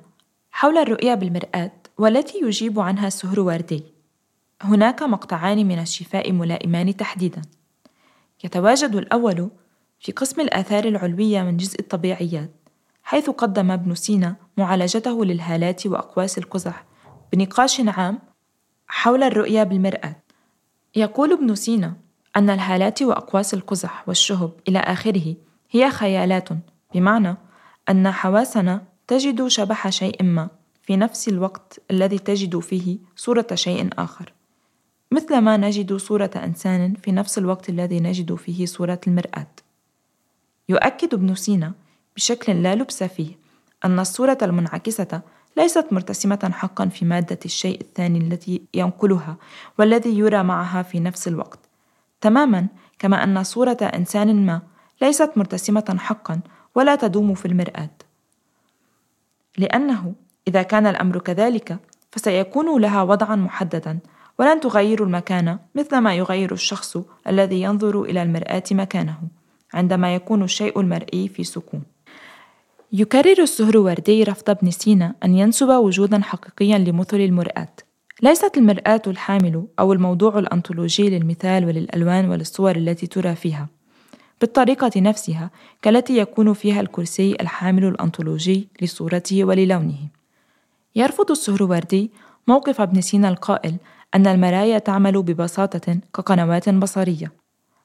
حول 0.52 0.78
الرؤية 0.78 1.14
بالمرآة 1.14 1.72
والتي 1.98 2.38
يجيب 2.42 2.80
عنها 2.80 3.06
السهروردي 3.06 3.84
هناك 4.62 5.02
مقطعان 5.02 5.68
من 5.68 5.78
الشفاء 5.78 6.32
ملائمان 6.32 6.96
تحديدا. 6.96 7.42
يتواجد 8.44 8.94
الأول 8.94 9.50
في 10.00 10.12
قسم 10.12 10.40
الآثار 10.40 10.84
العلوية 10.84 11.42
من 11.42 11.56
جزء 11.56 11.80
الطبيعيات 11.80 12.50
حيث 13.02 13.30
قدم 13.30 13.70
ابن 13.70 13.94
سينا 13.94 14.36
معالجته 14.56 15.24
للهالات 15.24 15.86
وأقواس 15.86 16.38
القزح 16.38 16.84
بنقاش 17.32 17.80
عام 17.80 18.18
حول 18.86 19.22
الرؤية 19.22 19.62
بالمرآة. 19.62 20.16
يقول 20.96 21.32
ابن 21.32 21.54
سينا 21.54 21.96
أن 22.36 22.50
الهالات 22.50 23.02
وأقواس 23.02 23.54
القزح 23.54 24.04
والشهب 24.08 24.52
إلى 24.68 24.78
آخره 24.78 25.34
هي 25.70 25.90
خيالات 25.90 26.48
بمعنى 26.94 27.36
أن 27.90 28.10
حواسنا 28.10 28.84
تجد 29.06 29.46
شبح 29.46 29.88
شيء 29.88 30.22
ما 30.22 30.48
في 30.82 30.96
نفس 30.96 31.28
الوقت 31.28 31.80
الذي 31.90 32.18
تجد 32.18 32.58
فيه 32.58 32.98
صورة 33.16 33.46
شيء 33.54 33.90
آخر. 33.98 34.32
مثلما 35.10 35.56
نجد 35.56 35.96
صورة 35.96 36.30
إنسان 36.36 36.94
في 36.94 37.12
نفس 37.12 37.38
الوقت 37.38 37.68
الذي 37.68 38.00
نجد 38.00 38.34
فيه 38.34 38.66
صورة 38.66 39.00
المرآة. 39.06 39.46
يؤكد 40.68 41.14
ابن 41.14 41.34
سينا 41.34 41.72
بشكل 42.16 42.62
لا 42.62 42.74
لبس 42.74 43.02
فيه 43.02 43.38
أن 43.84 43.98
الصورة 43.98 44.38
المنعكسة 44.42 45.20
ليست 45.56 45.86
مرتسمة 45.92 46.50
حقا 46.52 46.86
في 46.86 47.04
مادة 47.04 47.38
الشيء 47.44 47.80
الثاني 47.80 48.18
التي 48.18 48.62
ينقلها 48.74 49.36
والذي 49.78 50.18
يرى 50.18 50.42
معها 50.42 50.82
في 50.82 51.00
نفس 51.00 51.28
الوقت. 51.28 51.61
تماما 52.22 52.66
كما 52.98 53.24
أن 53.24 53.42
صورة 53.44 53.78
إنسان 53.82 54.46
ما 54.46 54.60
ليست 55.02 55.30
مرتسمة 55.36 55.96
حقا 55.98 56.40
ولا 56.74 56.96
تدوم 56.96 57.34
في 57.34 57.46
المرآة. 57.46 57.90
لأنه 59.58 60.14
إذا 60.48 60.62
كان 60.62 60.86
الأمر 60.86 61.18
كذلك 61.18 61.78
فسيكون 62.12 62.80
لها 62.80 63.02
وضعا 63.02 63.36
محددا 63.36 63.98
ولن 64.38 64.60
تغير 64.60 65.04
المكان 65.04 65.58
مثلما 65.74 66.14
يغير 66.14 66.52
الشخص 66.52 66.96
الذي 67.26 67.62
ينظر 67.62 68.02
إلى 68.02 68.22
المرآة 68.22 68.62
مكانه 68.70 69.18
عندما 69.74 70.14
يكون 70.14 70.42
الشيء 70.42 70.80
المرئي 70.80 71.28
في 71.28 71.44
سكون. 71.44 71.82
يكرر 72.92 73.42
السهروردي 73.42 74.22
رفض 74.22 74.50
ابن 74.50 74.70
سينا 74.70 75.14
أن 75.24 75.38
ينسب 75.38 75.68
وجودا 75.68 76.22
حقيقيا 76.22 76.78
لمثل 76.78 77.16
المرآة. 77.16 77.74
ليست 78.22 78.58
المرآة 78.58 79.02
الحامل 79.06 79.66
أو 79.78 79.92
الموضوع 79.92 80.38
الأنطولوجي 80.38 81.10
للمثال 81.10 81.64
وللألوان 81.64 82.28
وللصور 82.28 82.76
التي 82.76 83.06
ترى 83.06 83.34
فيها. 83.34 83.68
بالطريقة 84.40 84.90
نفسها 84.96 85.50
كالتي 85.82 86.18
يكون 86.18 86.52
فيها 86.52 86.80
الكرسي 86.80 87.36
الحامل 87.40 87.84
الأنطولوجي 87.84 88.68
لصورته 88.82 89.44
وللونه. 89.44 89.98
يرفض 90.96 91.30
السهروردي 91.30 92.10
موقف 92.48 92.80
ابن 92.80 93.00
سينا 93.00 93.28
القائل 93.28 93.76
أن 94.14 94.26
المرايا 94.26 94.78
تعمل 94.78 95.22
ببساطة 95.22 95.98
كقنوات 96.14 96.68
بصرية. 96.68 97.32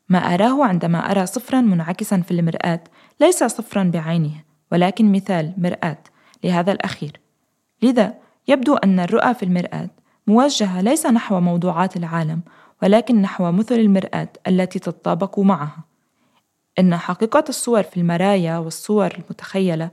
ما 0.09 0.19
أراه 0.19 0.65
عندما 0.65 1.11
أرى 1.11 1.25
صفرا 1.25 1.61
منعكسا 1.61 2.21
في 2.21 2.31
المرآة 2.31 2.83
ليس 3.19 3.43
صفرا 3.43 3.83
بعينه 3.83 4.43
ولكن 4.71 5.11
مثال 5.11 5.53
مرآة 5.57 5.99
لهذا 6.43 6.71
الأخير. 6.71 7.19
لذا 7.81 8.13
يبدو 8.47 8.75
أن 8.75 8.99
الرؤى 8.99 9.33
في 9.33 9.43
المرآة 9.43 9.89
موجهة 10.27 10.81
ليس 10.81 11.05
نحو 11.05 11.39
موضوعات 11.39 11.97
العالم 11.97 12.41
ولكن 12.83 13.21
نحو 13.21 13.51
مثل 13.51 13.75
المرآة 13.75 14.29
التي 14.47 14.79
تتطابق 14.79 15.39
معها. 15.39 15.83
إن 16.79 16.97
حقيقة 16.97 17.43
الصور 17.49 17.83
في 17.83 17.97
المرايا 17.97 18.57
والصور 18.57 19.11
المتخيلة 19.13 19.89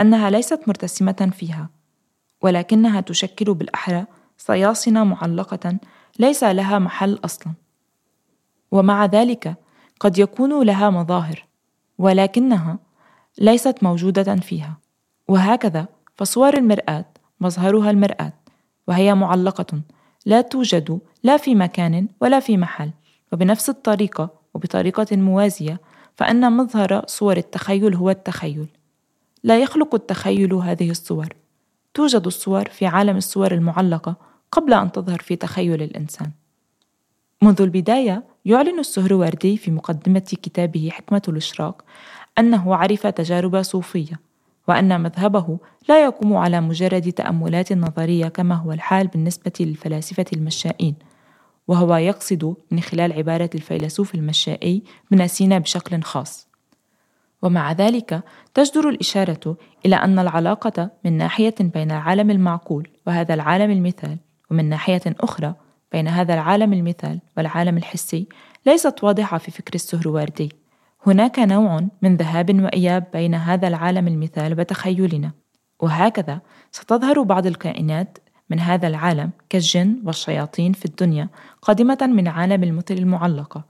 أنها 0.00 0.30
ليست 0.30 0.60
مرتسمة 0.66 1.32
فيها 1.38 1.68
ولكنها 2.42 3.00
تشكل 3.00 3.54
بالأحرى 3.54 4.04
صياصنة 4.38 5.04
معلقة 5.04 5.76
ليس 6.18 6.44
لها 6.44 6.78
محل 6.78 7.18
أصلا. 7.24 7.52
ومع 8.70 9.06
ذلك 9.06 9.54
قد 10.00 10.18
يكون 10.18 10.62
لها 10.62 10.90
مظاهر 10.90 11.44
ولكنها 11.98 12.78
ليست 13.38 13.82
موجودة 13.82 14.36
فيها. 14.36 14.76
وهكذا 15.28 15.86
فصور 16.16 16.54
المرآة 16.54 17.04
مظهرها 17.40 17.90
المرآة. 17.90 18.41
وهي 18.88 19.14
معلقة. 19.14 19.80
لا 20.26 20.40
توجد 20.40 21.00
لا 21.22 21.36
في 21.36 21.54
مكان 21.54 22.08
ولا 22.20 22.40
في 22.40 22.56
محل. 22.56 22.90
وبنفس 23.32 23.68
الطريقة 23.68 24.30
وبطريقة 24.54 25.16
موازية 25.16 25.80
فإن 26.14 26.52
مظهر 26.52 27.02
صور 27.06 27.36
التخيل 27.36 27.94
هو 27.94 28.10
التخيل. 28.10 28.66
لا 29.44 29.58
يخلق 29.58 29.94
التخيل 29.94 30.54
هذه 30.54 30.90
الصور. 30.90 31.28
توجد 31.94 32.26
الصور 32.26 32.68
في 32.68 32.86
عالم 32.86 33.16
الصور 33.16 33.52
المعلقة 33.52 34.16
قبل 34.52 34.74
أن 34.74 34.92
تظهر 34.92 35.18
في 35.18 35.36
تخيل 35.36 35.82
الإنسان. 35.82 36.30
منذ 37.42 37.62
البداية 37.62 38.24
يعلن 38.44 38.78
السهروردي 38.78 39.56
في 39.56 39.70
مقدمة 39.70 40.18
كتابه 40.42 40.88
حكمة 40.92 41.22
الإشراق 41.28 41.84
أنه 42.38 42.76
عرف 42.76 43.06
تجارب 43.06 43.62
صوفية. 43.62 44.20
وأن 44.68 45.00
مذهبه 45.00 45.58
لا 45.88 46.04
يقوم 46.04 46.36
على 46.36 46.60
مجرد 46.60 47.12
تأملات 47.12 47.72
نظرية 47.72 48.28
كما 48.28 48.54
هو 48.54 48.72
الحال 48.72 49.06
بالنسبة 49.06 49.52
للفلاسفة 49.60 50.24
المشائين 50.32 50.94
وهو 51.68 51.96
يقصد 51.96 52.54
من 52.70 52.80
خلال 52.80 53.12
عبارة 53.12 53.50
الفيلسوف 53.54 54.14
المشائي 54.14 54.82
ابن 55.12 55.26
سينا 55.26 55.58
بشكل 55.58 56.02
خاص. 56.02 56.48
ومع 57.42 57.72
ذلك 57.72 58.22
تجدر 58.54 58.88
الإشارة 58.88 59.56
إلى 59.86 59.96
أن 59.96 60.18
العلاقة 60.18 60.90
من 61.04 61.12
ناحية 61.12 61.54
بين 61.60 61.90
العالم 61.90 62.30
المعقول 62.30 62.88
وهذا 63.06 63.34
العالم 63.34 63.70
المثال 63.70 64.18
ومن 64.50 64.68
ناحية 64.68 65.02
أخرى 65.06 65.54
بين 65.92 66.08
هذا 66.08 66.34
العالم 66.34 66.72
المثال 66.72 67.20
والعالم 67.36 67.76
الحسي 67.76 68.28
ليست 68.66 69.04
واضحة 69.04 69.38
في 69.38 69.50
فكر 69.50 69.74
السهروردي. 69.74 70.61
هناك 71.06 71.38
نوع 71.38 71.80
من 72.02 72.16
ذهاب 72.16 72.62
وإياب 72.62 73.04
بين 73.12 73.34
هذا 73.34 73.68
العالم 73.68 74.08
المثال 74.08 74.60
وتخيلنا 74.60 75.30
وهكذا 75.80 76.40
ستظهر 76.72 77.22
بعض 77.22 77.46
الكائنات 77.46 78.18
من 78.50 78.60
هذا 78.60 78.88
العالم 78.88 79.30
كالجن 79.48 80.02
والشياطين 80.04 80.72
في 80.72 80.84
الدنيا 80.84 81.28
قادمة 81.62 81.98
من 82.02 82.28
عالم 82.28 82.62
المثل 82.62 82.94
المعلقة. 82.94 83.64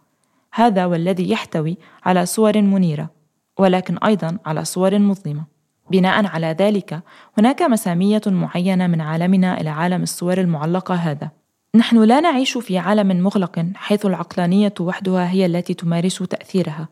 هذا 0.54 0.86
والذي 0.86 1.30
يحتوي 1.30 1.78
على 2.04 2.26
صور 2.26 2.62
منيرة 2.62 3.10
ولكن 3.58 3.98
أيضا 3.98 4.38
على 4.46 4.64
صور 4.64 4.98
مظلمة. 4.98 5.44
بناء 5.90 6.26
على 6.26 6.56
ذلك 6.60 7.02
هناك 7.38 7.62
مسامية 7.62 8.22
معينة 8.26 8.86
من 8.86 9.00
عالمنا 9.00 9.60
إلى 9.60 9.70
عالم 9.70 10.02
الصور 10.02 10.38
المعلقة 10.38 10.94
هذا. 10.94 11.30
نحن 11.74 12.02
لا 12.02 12.20
نعيش 12.20 12.58
في 12.58 12.78
عالم 12.78 13.22
مغلق 13.22 13.66
حيث 13.74 14.06
العقلانية 14.06 14.74
وحدها 14.80 15.30
هي 15.30 15.46
التي 15.46 15.74
تمارس 15.74 16.18
تأثيرها. 16.18 16.88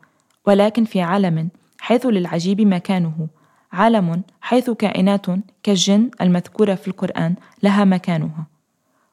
ولكن 0.47 0.85
في 0.85 1.01
عالم 1.01 1.49
حيث 1.79 2.05
للعجيب 2.05 2.61
مكانه. 2.61 3.27
عالم 3.71 4.21
حيث 4.41 4.69
كائنات 4.69 5.25
كالجن 5.63 6.11
المذكورة 6.21 6.75
في 6.75 6.87
القرآن 6.87 7.35
لها 7.63 7.85
مكانها. 7.85 8.47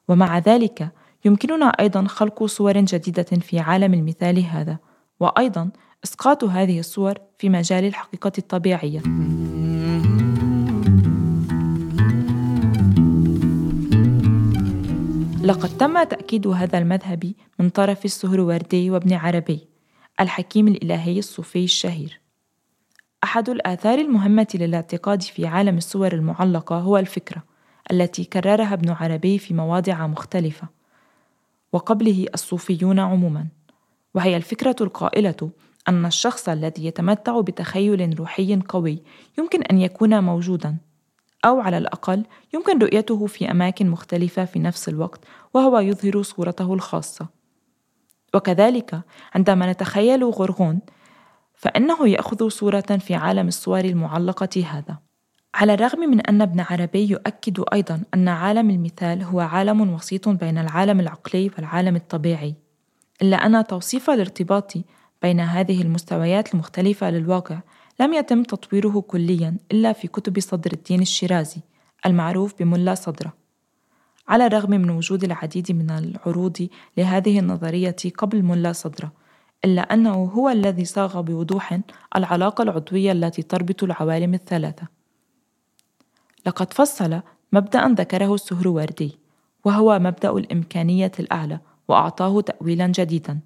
ومع 0.08 0.38
ذلك 0.38 0.88
يمكننا 1.24 1.66
أيضا 1.66 2.04
خلق 2.04 2.44
صور 2.44 2.80
جديدة 2.80 3.22
في 3.22 3.58
عالم 3.58 3.94
المثال 3.94 4.44
هذا 4.44 4.78
وأيضا 5.20 5.70
إسقاط 6.04 6.44
هذه 6.44 6.78
الصور 6.78 7.14
في 7.38 7.48
مجال 7.48 7.84
الحقيقة 7.84 8.32
الطبيعية. 8.38 9.02
لقد 15.42 15.68
تم 15.78 16.02
تأكيد 16.02 16.46
هذا 16.46 16.78
المذهب 16.78 17.32
من 17.58 17.68
طرف 17.68 18.04
السهروردي 18.04 18.90
وابن 18.90 19.12
عربي. 19.12 19.67
الحكيم 20.20 20.68
الإلهي 20.68 21.18
الصوفي 21.18 21.64
الشهير. 21.64 22.20
أحد 23.24 23.48
الآثار 23.48 23.98
المهمة 23.98 24.46
للاعتقاد 24.54 25.22
في 25.22 25.46
عالم 25.46 25.76
الصور 25.76 26.12
المعلقة 26.12 26.78
هو 26.78 26.98
الفكرة 26.98 27.42
التي 27.90 28.24
كررها 28.24 28.74
ابن 28.74 28.90
عربي 28.90 29.38
في 29.38 29.54
مواضع 29.54 30.06
مختلفة 30.06 30.68
وقبله 31.72 32.26
الصوفيون 32.34 32.98
عموما. 32.98 33.46
وهي 34.14 34.36
الفكرة 34.36 34.76
القائلة 34.80 35.50
أن 35.88 36.06
الشخص 36.06 36.48
الذي 36.48 36.86
يتمتع 36.86 37.40
بتخيل 37.40 38.18
روحي 38.18 38.56
قوي 38.68 39.02
يمكن 39.38 39.62
أن 39.62 39.78
يكون 39.78 40.24
موجودا 40.24 40.76
أو 41.44 41.60
على 41.60 41.78
الأقل 41.78 42.24
يمكن 42.54 42.78
رؤيته 42.78 43.26
في 43.26 43.50
أماكن 43.50 43.88
مختلفة 43.88 44.44
في 44.44 44.58
نفس 44.58 44.88
الوقت 44.88 45.20
وهو 45.54 45.78
يظهر 45.78 46.22
صورته 46.22 46.74
الخاصة. 46.74 47.37
وكذلك 48.34 49.00
عندما 49.34 49.72
نتخيل 49.72 50.24
غرغون 50.24 50.80
فإنه 51.54 52.08
يأخذ 52.08 52.48
صورة 52.48 52.80
في 52.80 53.14
عالم 53.14 53.48
الصور 53.48 53.84
المعلقة 53.84 54.64
هذا. 54.70 54.98
على 55.54 55.74
الرغم 55.74 55.98
من 55.98 56.20
أن 56.20 56.42
ابن 56.42 56.60
عربي 56.60 57.10
يؤكد 57.10 57.64
أيضا 57.72 58.02
أن 58.14 58.28
عالم 58.28 58.70
المثال 58.70 59.22
هو 59.22 59.40
عالم 59.40 59.94
وسيط 59.94 60.28
بين 60.28 60.58
العالم 60.58 61.00
العقلي 61.00 61.50
والعالم 61.56 61.96
الطبيعي 61.96 62.54
إلا 63.22 63.36
أن 63.36 63.66
توصيف 63.66 64.10
الارتباط 64.10 64.72
بين 65.22 65.40
هذه 65.40 65.82
المستويات 65.82 66.54
المختلفة 66.54 67.10
للواقع 67.10 67.60
لم 68.00 68.12
يتم 68.12 68.42
تطويره 68.42 69.00
كليا 69.00 69.56
إلا 69.72 69.92
في 69.92 70.08
كتب 70.08 70.40
صدر 70.40 70.72
الدين 70.72 71.02
الشيرازي 71.02 71.60
المعروف 72.06 72.54
بملا 72.58 72.94
صدرة. 72.94 73.32
على 74.28 74.46
الرغم 74.46 74.70
من 74.70 74.90
وجود 74.90 75.24
العديد 75.24 75.72
من 75.72 75.90
العروض 75.90 76.68
لهذه 76.96 77.38
النظرية 77.38 77.96
قبل 78.18 78.42
ملا 78.42 78.72
صدرة 78.72 79.12
إلا 79.64 79.82
أنه 79.82 80.24
هو 80.24 80.48
الذي 80.48 80.84
صاغ 80.84 81.20
بوضوح 81.20 81.80
العلاقة 82.16 82.62
العضوية 82.62 83.12
التي 83.12 83.42
تربط 83.42 83.84
العوالم 83.84 84.34
الثلاثة. 84.34 84.86
لقد 86.46 86.72
فصل 86.72 87.20
مبدأ 87.52 87.88
ذكره 87.88 88.34
السهروردي 88.34 89.18
وهو 89.64 89.98
مبدأ 89.98 90.30
الإمكانية 90.30 91.12
الأعلى 91.20 91.60
وأعطاه 91.88 92.40
تأويلا 92.40 92.86
جديدا. 92.86 93.40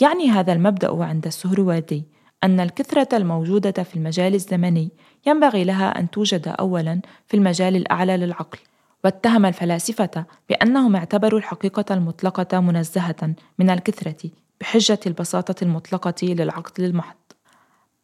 يعني 0.00 0.30
هذا 0.30 0.52
المبدأ 0.52 1.04
عند 1.04 1.26
السهروردي 1.26 2.04
أن 2.44 2.60
الكثرة 2.60 3.16
الموجودة 3.16 3.82
في 3.82 3.96
المجال 3.96 4.34
الزمني 4.34 4.90
ينبغي 5.26 5.64
لها 5.64 5.98
أن 5.98 6.10
توجد 6.10 6.48
أولاً 6.48 7.00
في 7.26 7.36
المجال 7.36 7.76
الأعلى 7.76 8.16
للعقل، 8.16 8.58
واتهم 9.04 9.46
الفلاسفة 9.46 10.24
بأنهم 10.48 10.96
اعتبروا 10.96 11.38
الحقيقة 11.38 11.94
المطلقة 11.94 12.60
منزهة 12.60 13.34
من 13.58 13.70
الكثرة 13.70 14.30
بحجة 14.60 15.00
البساطة 15.06 15.64
المطلقة 15.64 16.14
للعقل 16.22 16.84
المحض. 16.84 17.16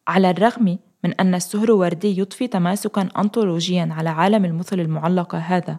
على 0.09 0.31
الرغم 0.31 0.79
من 1.05 1.15
أن 1.15 1.35
السهروردي 1.35 2.19
يضفي 2.19 2.47
تماسكا 2.47 3.09
أنطولوجيا 3.19 3.89
على 3.93 4.11
عالم 4.11 4.45
المثل 4.45 4.81
المعلقة 4.81 5.39
هذا، 5.39 5.77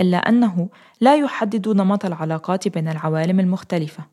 إلا 0.00 0.16
أنه 0.16 0.68
لا 1.00 1.16
يحدد 1.16 1.68
نمط 1.68 2.04
العلاقات 2.04 2.68
بين 2.68 2.88
العوالم 2.88 3.40
المختلفة. 3.40 4.04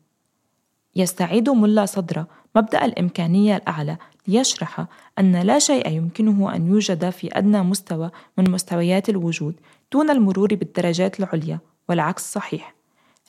يستعيد 0.96 1.50
ملا 1.50 1.86
صدر 1.86 2.24
مبدأ 2.56 2.84
الإمكانية 2.84 3.56
الأعلى 3.56 3.96
ليشرح 4.28 4.86
أن 5.18 5.36
لا 5.36 5.58
شيء 5.58 5.88
يمكنه 5.88 6.54
أن 6.54 6.66
يوجد 6.66 7.10
في 7.10 7.38
أدنى 7.38 7.62
مستوى 7.62 8.10
من 8.38 8.50
مستويات 8.50 9.08
الوجود 9.08 9.54
دون 9.92 10.10
المرور 10.10 10.54
بالدرجات 10.54 11.20
العليا 11.20 11.60
والعكس 11.88 12.32
صحيح. 12.32 12.74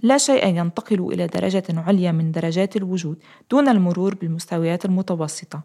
لا 0.04 0.18
شيء 0.18 0.48
ينتقل 0.48 1.14
إلى 1.14 1.28
درجة 1.28 1.64
عليا 1.70 2.12
من 2.12 2.32
درجات 2.32 2.76
الوجود 2.76 3.24
دون 3.52 3.68
المرور 3.68 4.16
بالمستويات 4.16 4.86
المتوسطة. 4.86 5.64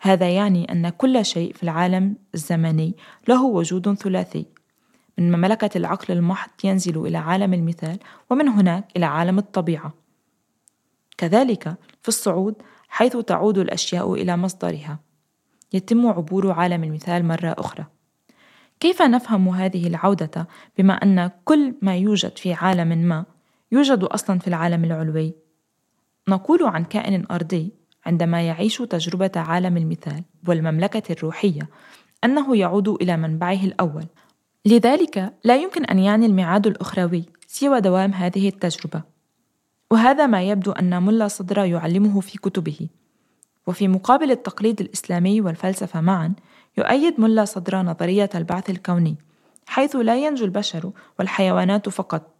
هذا 0.00 0.30
يعني 0.30 0.72
أن 0.72 0.88
كل 0.88 1.24
شيء 1.24 1.52
في 1.52 1.62
العالم 1.62 2.16
الزمني 2.34 2.96
له 3.28 3.44
وجود 3.44 3.94
ثلاثي. 3.94 4.46
من 5.18 5.32
مملكة 5.32 5.78
العقل 5.78 6.14
المحض 6.14 6.50
ينزل 6.64 7.06
إلى 7.06 7.18
عالم 7.18 7.54
المثال 7.54 7.98
ومن 8.30 8.48
هناك 8.48 8.84
إلى 8.96 9.06
عالم 9.06 9.38
الطبيعة. 9.38 9.94
كذلك 11.18 11.74
في 12.02 12.08
الصعود 12.08 12.54
حيث 12.88 13.16
تعود 13.16 13.58
الأشياء 13.58 14.14
إلى 14.14 14.36
مصدرها. 14.36 14.98
يتم 15.72 16.06
عبور 16.06 16.52
عالم 16.52 16.84
المثال 16.84 17.24
مرة 17.24 17.54
أخرى. 17.58 17.86
كيف 18.82 19.02
نفهم 19.02 19.48
هذه 19.48 19.86
العودة 19.86 20.48
بما 20.78 20.94
أن 20.94 21.30
كل 21.44 21.74
ما 21.82 21.96
يوجد 21.96 22.38
في 22.38 22.52
عالم 22.52 22.88
ما 22.88 23.24
يوجد 23.72 24.04
أصلا 24.04 24.38
في 24.38 24.48
العالم 24.48 24.84
العلوي؟ 24.84 25.34
نقول 26.28 26.62
عن 26.62 26.84
كائن 26.84 27.26
أرضي 27.30 27.72
عندما 28.06 28.42
يعيش 28.42 28.78
تجربة 28.78 29.30
عالم 29.36 29.76
المثال 29.76 30.22
والمملكة 30.48 31.12
الروحية 31.12 31.68
أنه 32.24 32.56
يعود 32.56 32.88
إلى 32.88 33.16
منبعه 33.16 33.64
الأول. 33.64 34.04
لذلك 34.66 35.34
لا 35.44 35.56
يمكن 35.56 35.84
أن 35.84 35.98
يعني 35.98 36.26
الميعاد 36.26 36.66
الأخروي 36.66 37.24
سوى 37.46 37.80
دوام 37.80 38.12
هذه 38.12 38.48
التجربة. 38.48 39.02
وهذا 39.90 40.26
ما 40.26 40.42
يبدو 40.42 40.72
أن 40.72 41.02
ملا 41.02 41.28
صدر 41.28 41.64
يعلمه 41.64 42.20
في 42.20 42.38
كتبه. 42.38 42.88
وفي 43.66 43.88
مقابل 43.88 44.30
التقليد 44.30 44.80
الإسلامي 44.80 45.40
والفلسفة 45.40 46.00
معا 46.00 46.34
يؤيد 46.78 47.20
ملا 47.20 47.44
صدر 47.44 47.82
نظرية 47.82 48.30
البعث 48.34 48.70
الكوني 48.70 49.16
حيث 49.66 49.96
لا 49.96 50.26
ينجو 50.26 50.44
البشر 50.44 50.90
والحيوانات 51.18 51.88
فقط 51.88 52.32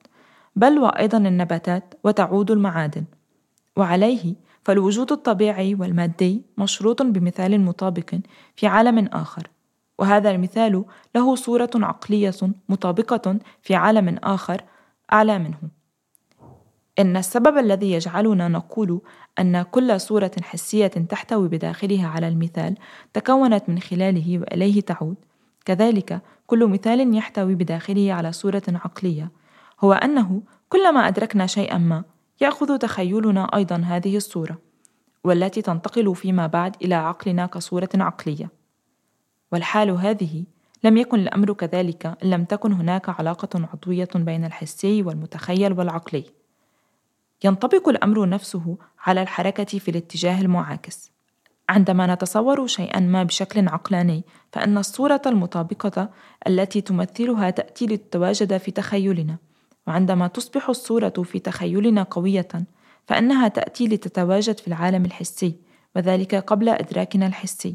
بل 0.57 0.79
وأيضا 0.79 1.19
النباتات 1.19 1.95
وتعود 2.05 2.51
المعادن. 2.51 3.05
وعليه 3.77 4.35
فالوجود 4.65 5.13
الطبيعي 5.13 5.75
والمادي 5.75 6.43
مشروط 6.59 7.03
بمثال 7.03 7.61
مطابق 7.61 8.15
في 8.57 8.67
عالم 8.67 9.07
آخر 9.13 9.51
وهذا 9.99 10.31
المثال 10.31 10.85
له 11.15 11.35
صورة 11.35 11.71
عقلية 11.75 12.35
مطابقة 12.69 13.39
في 13.63 13.75
عالم 13.75 14.19
آخر 14.23 14.65
أعلى 15.13 15.39
منه. 15.39 15.82
إن 17.03 17.17
السبب 17.17 17.59
الذي 17.59 17.93
يجعلنا 17.93 18.49
نقول 18.49 19.01
أن 19.39 19.63
كل 19.63 20.01
صورة 20.01 20.31
حسية 20.43 20.87
تحتوي 20.87 21.49
بداخلها 21.49 22.09
على 22.09 22.29
المثال 22.29 22.75
تكونت 23.13 23.69
من 23.69 23.79
خلاله 23.79 24.39
وإليه 24.39 24.81
تعود، 24.81 25.17
كذلك 25.65 26.21
كل 26.47 26.67
مثال 26.67 27.17
يحتوي 27.17 27.55
بداخله 27.55 28.13
على 28.13 28.33
صورة 28.33 28.63
عقلية، 28.69 29.31
هو 29.81 29.93
أنه 29.93 30.43
كلما 30.69 31.09
أدركنا 31.09 31.47
شيئا 31.47 31.79
ما 31.79 32.05
يأخذ 32.41 32.79
تخيلنا 32.79 33.57
أيضا 33.57 33.77
هذه 33.77 34.17
الصورة، 34.17 34.59
والتي 35.25 35.63
تنتقل 35.63 36.15
فيما 36.15 36.47
بعد 36.47 36.77
إلى 36.83 36.95
عقلنا 36.95 37.47
كصورة 37.47 37.91
عقلية. 37.95 38.51
والحال 39.53 39.91
هذه 39.91 40.45
لم 40.85 40.97
يكن 40.97 41.21
الأمر 41.21 41.53
كذلك 41.53 42.07
إن 42.07 42.31
لم 42.31 42.45
تكن 42.45 42.73
هناك 42.73 43.09
علاقة 43.09 43.69
عضوية 43.73 44.09
بين 44.15 44.45
الحسي 44.45 45.03
والمتخيل 45.03 45.73
والعقلي. 45.73 46.42
ينطبق 47.45 47.89
الأمر 47.89 48.29
نفسه 48.29 48.77
على 49.07 49.23
الحركة 49.23 49.79
في 49.79 49.91
الاتجاه 49.91 50.41
المعاكس. 50.41 51.13
عندما 51.69 52.15
نتصور 52.15 52.67
شيئا 52.67 53.01
ما 53.01 53.23
بشكل 53.23 53.69
عقلاني 53.69 54.25
فإن 54.53 54.79
الصورة 54.79 55.23
المطابقة 55.27 56.11
التي 56.47 56.81
تمثلها 56.81 57.51
تأتي 57.51 57.87
لتتواجد 57.87 58.57
في 58.57 58.71
تخيلنا. 58.71 59.37
وعندما 59.87 60.27
تصبح 60.27 60.69
الصورة 60.69 61.09
في 61.09 61.39
تخيلنا 61.39 62.03
قوية 62.03 62.49
فإنها 63.07 63.49
تأتي 63.49 63.89
لتتواجد 63.89 64.59
في 64.61 64.69
العالم 64.69 65.05
الحسي 65.05 65.57
وذلك 65.97 66.35
قبل 66.35 66.69
إدراكنا 66.69 67.27
الحسي. 67.27 67.75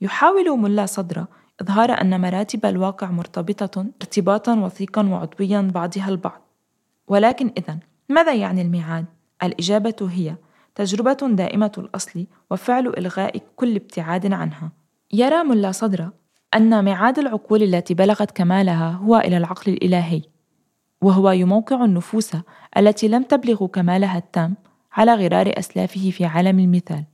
يحاول 0.00 0.58
ملا 0.58 0.86
صدر 0.86 1.26
إظهار 1.60 1.90
أن 1.90 2.20
مراتب 2.20 2.66
الواقع 2.66 3.10
مرتبطة 3.10 3.86
ارتباطا 4.02 4.54
وثيقا 4.54 5.08
وعضويا 5.08 5.60
بعضها 5.74 6.08
البعض. 6.08 6.40
ولكن 7.08 7.52
إذا 7.58 7.78
ماذا 8.10 8.34
يعني 8.34 8.62
الميعاد؟ 8.62 9.04
الإجابة 9.42 10.08
هي 10.10 10.36
تجربة 10.74 11.28
دائمة 11.28 11.72
الأصل 11.78 12.26
وفعل 12.50 12.86
إلغاء 12.86 13.38
كل 13.56 13.76
ابتعاد 13.76 14.32
عنها. 14.32 14.72
يرى 15.12 15.44
ملا 15.44 15.72
صدرة 15.72 16.12
أن 16.56 16.84
ميعاد 16.84 17.18
العقول 17.18 17.62
التي 17.62 17.94
بلغت 17.94 18.30
كمالها 18.30 18.90
هو 18.90 19.16
إلى 19.16 19.36
العقل 19.36 19.72
الإلهي 19.72 20.22
وهو 21.02 21.30
يموقع 21.30 21.84
النفوس 21.84 22.30
التي 22.76 23.08
لم 23.08 23.22
تبلغ 23.22 23.66
كمالها 23.66 24.18
التام 24.18 24.54
على 24.92 25.14
غرار 25.14 25.52
أسلافه 25.58 26.10
في 26.10 26.24
عالم 26.24 26.58
المثال. 26.58 27.04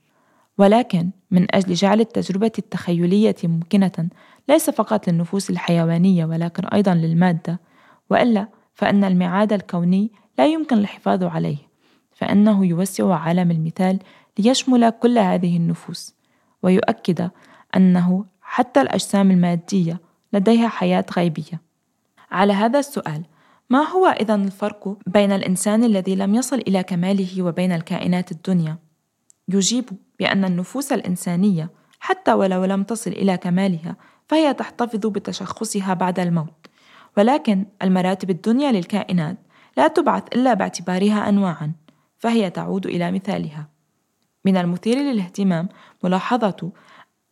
ولكن 0.58 1.10
من 1.30 1.54
أجل 1.54 1.74
جعل 1.74 2.00
التجربة 2.00 2.52
التخيلية 2.58 3.36
ممكنة 3.44 4.08
ليس 4.48 4.70
فقط 4.70 5.08
للنفوس 5.08 5.50
الحيوانية 5.50 6.24
ولكن 6.24 6.66
أيضا 6.66 6.94
للمادة. 6.94 7.60
وإلا 8.10 8.48
فإن 8.74 9.04
الميعاد 9.04 9.52
الكوني 9.52 10.12
لا 10.38 10.46
يمكن 10.46 10.78
الحفاظ 10.78 11.24
عليه 11.24 11.56
فإنه 12.12 12.66
يوسع 12.66 13.14
عالم 13.14 13.50
المثال 13.50 13.98
ليشمل 14.38 14.90
كل 14.90 15.18
هذه 15.18 15.56
النفوس 15.56 16.14
ويؤكد 16.62 17.30
أنه 17.76 18.24
حتى 18.42 18.80
الأجسام 18.80 19.30
المادية 19.30 20.00
لديها 20.32 20.68
حياة 20.68 21.04
غيبية 21.16 21.60
على 22.30 22.52
هذا 22.52 22.78
السؤال 22.78 23.22
ما 23.70 23.88
هو 23.88 24.06
إذا 24.06 24.34
الفرق 24.34 24.96
بين 25.06 25.32
الإنسان 25.32 25.84
الذي 25.84 26.14
لم 26.14 26.34
يصل 26.34 26.56
إلى 26.56 26.82
كماله 26.82 27.42
وبين 27.42 27.72
الكائنات 27.72 28.32
الدنيا؟ 28.32 28.78
يجيب 29.48 29.84
بأن 30.18 30.44
النفوس 30.44 30.92
الإنسانية 30.92 31.70
حتى 32.00 32.32
ولو 32.32 32.64
لم 32.64 32.82
تصل 32.82 33.10
إلى 33.10 33.36
كمالها 33.36 33.96
فهي 34.28 34.54
تحتفظ 34.54 35.06
بتشخصها 35.06 35.94
بعد 35.94 36.18
الموت 36.20 36.66
ولكن 37.16 37.66
المراتب 37.82 38.30
الدنيا 38.30 38.72
للكائنات 38.72 39.36
لا 39.76 39.88
تبعث 39.88 40.22
إلا 40.34 40.54
باعتبارها 40.54 41.28
أنواعًا 41.28 41.72
فهي 42.18 42.50
تعود 42.50 42.86
إلى 42.86 43.12
مثالها. 43.12 43.68
من 44.44 44.56
المثير 44.56 44.96
للاهتمام 44.96 45.68
ملاحظة 46.04 46.72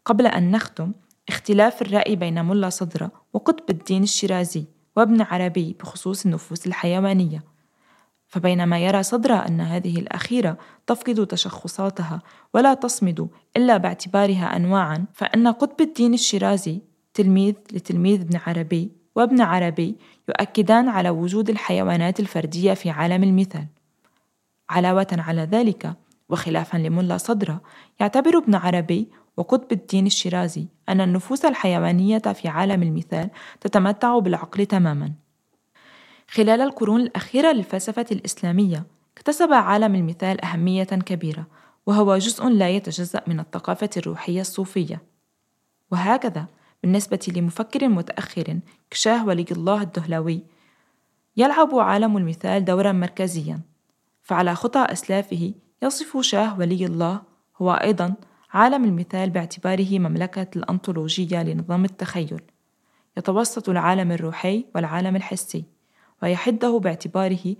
قبل 0.04 0.26
أن 0.26 0.50
نختم 0.50 0.92
اختلاف 1.28 1.83
الرأي 1.83 2.16
بين 2.16 2.44
ملا 2.44 2.70
صدرة 2.70 3.11
وقطب 3.33 3.70
الدين 3.70 4.02
الشيرازي 4.02 4.64
وابن 4.96 5.22
عربي 5.22 5.76
بخصوص 5.80 6.24
النفوس 6.24 6.66
الحيوانية. 6.66 7.44
فبينما 8.26 8.78
يرى 8.78 9.02
صدرة 9.02 9.35
أن 9.35 9.61
هذه 9.61 9.98
الأخيرة 9.98 10.59
تفقد 10.87 11.26
تشخصاتها 11.26 12.22
ولا 12.54 12.74
تصمد 12.74 13.28
إلا 13.57 13.76
باعتبارها 13.76 14.57
أنواعا 14.57 15.04
فإن 15.12 15.48
قطب 15.48 15.80
الدين 15.80 16.14
الشيرازي 16.14 16.83
تلميذ 17.14 17.54
لتلميذ 17.72 18.20
ابن 18.20 18.40
عربي 18.46 19.03
وابن 19.14 19.40
عربي 19.40 19.96
يؤكدان 20.29 20.88
على 20.88 21.11
وجود 21.11 21.50
الحيوانات 21.50 22.20
الفردية 22.20 22.74
في 22.74 22.90
عالم 22.90 23.22
المثال. 23.22 23.66
علاوة 24.70 25.07
على 25.12 25.42
ذلك 25.42 25.92
وخلافا 26.29 26.77
لملا 26.79 27.16
صدرة 27.16 27.61
يعتبر 28.00 28.38
ابن 28.38 28.55
عربي 28.55 29.09
وقطب 29.37 29.72
الدين 29.72 30.07
الشيرازي 30.07 30.66
أن 30.88 31.00
النفوس 31.00 31.44
الحيوانية 31.44 32.18
في 32.18 32.48
عالم 32.48 32.83
المثال 32.83 33.31
تتمتع 33.61 34.18
بالعقل 34.18 34.66
تماما. 34.66 35.12
خلال 36.29 36.61
القرون 36.61 37.00
الأخيرة 37.00 37.53
للفلسفة 37.53 38.07
الإسلامية 38.12 38.87
اكتسب 39.16 39.53
عالم 39.53 39.94
المثال 39.94 40.44
أهمية 40.44 40.85
كبيرة 40.85 41.46
وهو 41.87 42.16
جزء 42.16 42.48
لا 42.48 42.70
يتجزأ 42.70 43.22
من 43.27 43.40
الثقافة 43.40 43.90
الروحية 43.96 44.40
الصوفية. 44.40 45.03
وهكذا 45.90 46.46
بالنسبة 46.85 47.33
لمفكر 47.37 47.88
متأخر 47.88 48.59
كشاه 48.90 49.27
ولي 49.27 49.47
الله 49.51 49.83
الدهلوي 49.83 50.42
يلعب 51.37 51.75
عالم 51.75 52.16
المثال 52.16 52.64
دورا 52.64 52.92
مركزيا 52.92 53.61
فعلى 54.23 54.55
خطى 54.55 54.87
أسلافه 54.92 55.55
يصف 55.83 56.20
شاه 56.20 56.59
ولي 56.59 56.87
الله 56.87 57.23
هو 57.62 57.73
أيضا 57.73 58.14
عالم 58.53 58.85
المثال 58.85 59.31
باعتباره 59.31 59.99
مملكة 59.99 60.47
الأنطولوجية 60.57 61.42
لنظام 61.42 61.85
التخيل. 61.85 62.40
يتوسط 63.16 63.68
العالم 63.68 64.12
الروحي 64.12 64.64
والعالم 64.75 65.16
الحسي 65.16 65.64
ويحده 66.23 66.79
باعتباره 66.79 67.57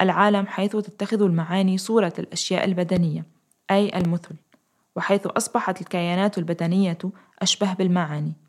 العالم 0.00 0.46
حيث 0.46 0.76
تتخذ 0.76 1.22
المعاني 1.22 1.78
صورة 1.78 2.12
الأشياء 2.18 2.64
البدنية 2.64 3.26
أي 3.70 3.98
المثل 3.98 4.36
وحيث 4.96 5.26
أصبحت 5.26 5.80
الكيانات 5.80 6.38
البدنية 6.38 6.98
أشبه 7.42 7.72
بالمعاني. 7.74 8.45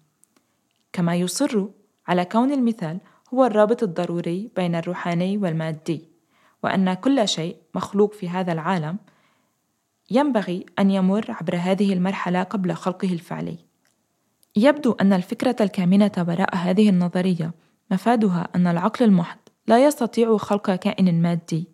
كما 0.98 1.16
يصر 1.16 1.66
على 2.08 2.26
كون 2.26 2.52
المثال 2.52 3.00
هو 3.34 3.46
الرابط 3.46 3.84
الضروري 3.84 4.52
بين 4.56 4.76
الروحاني 4.76 5.38
والمادي 5.38 6.02
وأن 6.64 6.94
كل 6.94 7.28
شيء 7.28 7.58
مخلوق 7.76 8.14
في 8.14 8.30
هذا 8.30 8.54
العالم 8.54 8.98
ينبغي 10.12 10.66
أن 10.80 10.92
يمر 10.92 11.26
عبر 11.30 11.56
هذه 11.56 11.94
المرحلة 11.94 12.44
قبل 12.44 12.74
خلقه 12.74 13.14
الفعلي. 13.14 13.58
يبدو 14.56 14.92
أن 14.92 15.14
الفكرة 15.14 15.56
الكامنة 15.62 16.12
وراء 16.18 16.56
هذه 16.56 16.90
النظرية 16.90 17.54
مفادها 17.92 18.48
أن 18.56 18.68
العقل 18.68 19.06
المحض 19.06 19.40
لا 19.68 19.86
يستطيع 19.86 20.38
خلق 20.38 20.76
كائن 20.76 21.22
مادي، 21.22 21.68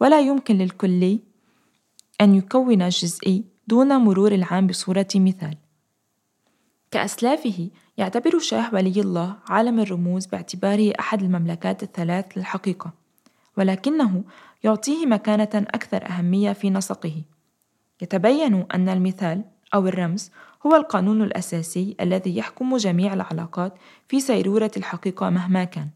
ولا 0.00 0.20
يمكن 0.20 0.58
للكلي 0.58 1.20
أن 2.20 2.34
يكون 2.34 2.82
الجزئي 2.82 3.44
دون 3.66 3.96
مرور 3.96 4.32
العام 4.32 4.66
بصورة 4.66 5.08
مثال. 5.14 5.56
كأسلافه 6.90 7.70
يعتبر 7.98 8.38
شاه 8.38 8.74
ولي 8.74 9.00
الله 9.00 9.36
عالم 9.48 9.80
الرموز 9.80 10.26
باعتباره 10.26 10.92
أحد 11.00 11.22
المملكات 11.22 11.82
الثلاث 11.82 12.38
للحقيقة، 12.38 12.92
ولكنه 13.58 14.24
يعطيه 14.64 15.06
مكانة 15.06 15.50
أكثر 15.54 16.06
أهمية 16.06 16.52
في 16.52 16.70
نسقه. 16.70 17.22
يتبين 18.02 18.66
أن 18.74 18.88
المثال 18.88 19.44
أو 19.74 19.86
الرمز 19.86 20.30
هو 20.66 20.76
القانون 20.76 21.22
الأساسي 21.22 21.96
الذي 22.00 22.36
يحكم 22.36 22.76
جميع 22.76 23.14
العلاقات 23.14 23.74
في 24.08 24.20
سيرورة 24.20 24.70
الحقيقة 24.76 25.30
مهما 25.30 25.64
كان. 25.64 25.88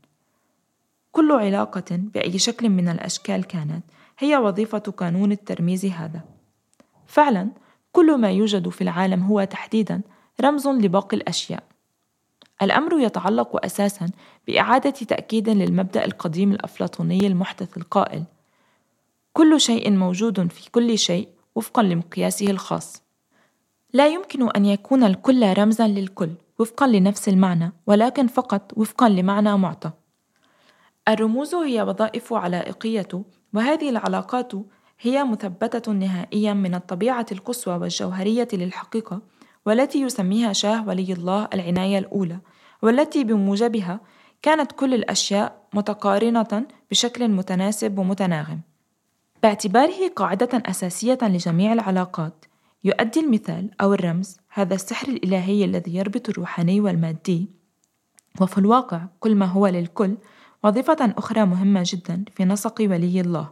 كل 1.12 1.32
علاقة 1.32 1.84
بأي 1.90 2.38
شكل 2.38 2.68
من 2.68 2.88
الأشكال 2.88 3.44
كانت 3.44 3.84
هي 4.18 4.36
وظيفة 4.36 4.78
قانون 4.78 5.32
الترميز 5.32 5.86
هذا. 5.86 6.20
فعلا 7.06 7.48
كل 7.92 8.18
ما 8.20 8.30
يوجد 8.30 8.68
في 8.68 8.80
العالم 8.80 9.22
هو 9.22 9.44
تحديدا 9.44 10.00
رمز 10.40 10.68
لباقي 10.68 11.16
الأشياء. 11.16 11.62
الأمر 12.62 13.00
يتعلق 13.00 13.64
أساسا 13.64 14.10
بإعادة 14.46 14.90
تأكيد 14.90 15.48
للمبدأ 15.48 16.04
القديم 16.04 16.52
الأفلاطوني 16.52 17.26
المحدث 17.26 17.76
القائل: 17.76 18.24
كل 19.32 19.60
شيء 19.60 19.90
موجود 19.90 20.52
في 20.52 20.70
كل 20.70 20.98
شيء 20.98 21.28
وفقا 21.54 21.82
لمقياسه 21.82 22.50
الخاص. 22.50 23.02
لا 23.92 24.08
يمكن 24.08 24.50
أن 24.50 24.66
يكون 24.66 25.04
الكل 25.04 25.58
رمزا 25.58 25.88
للكل 25.88 26.30
وفقا 26.58 26.86
لنفس 26.86 27.28
المعنى 27.28 27.72
ولكن 27.86 28.26
فقط 28.26 28.72
وفقا 28.76 29.08
لمعنى 29.08 29.56
معطى. 29.58 29.90
الرموز 31.08 31.54
هي 31.54 31.82
وظائف 31.82 32.32
علائقية 32.32 33.08
وهذه 33.54 33.90
العلاقات 33.90 34.52
هي 35.00 35.24
مثبتة 35.24 35.92
نهائيا 35.92 36.52
من 36.52 36.74
الطبيعة 36.74 37.26
القصوى 37.32 37.74
والجوهرية 37.74 38.48
للحقيقة 38.52 39.20
والتي 39.66 40.00
يسميها 40.00 40.52
شاه 40.52 40.88
ولي 40.88 41.12
الله 41.12 41.48
العناية 41.54 41.98
الأولى. 41.98 42.38
والتي 42.82 43.24
بموجبها 43.24 44.00
كانت 44.42 44.72
كل 44.72 44.94
الأشياء 44.94 45.66
متقارنة 45.74 46.66
بشكل 46.90 47.28
متناسب 47.28 47.98
ومتناغم. 47.98 48.60
باعتباره 49.42 50.08
قاعدة 50.16 50.62
أساسية 50.66 51.18
لجميع 51.22 51.72
العلاقات 51.72 52.44
يؤدي 52.84 53.20
المثال 53.20 53.70
أو 53.80 53.94
الرمز 53.94 54.36
هذا 54.52 54.74
السحر 54.74 55.08
الإلهي 55.08 55.64
الذي 55.64 55.96
يربط 55.96 56.28
الروحاني 56.28 56.80
والمادي. 56.80 57.48
وفي 58.40 58.58
الواقع 58.58 59.06
كل 59.20 59.34
ما 59.34 59.46
هو 59.46 59.66
للكل 59.66 60.16
وظيفة 60.64 60.96
أخرى 61.00 61.44
مهمة 61.44 61.82
جدا 61.86 62.24
في 62.34 62.44
نسق 62.44 62.80
ولي 62.80 63.20
الله. 63.20 63.50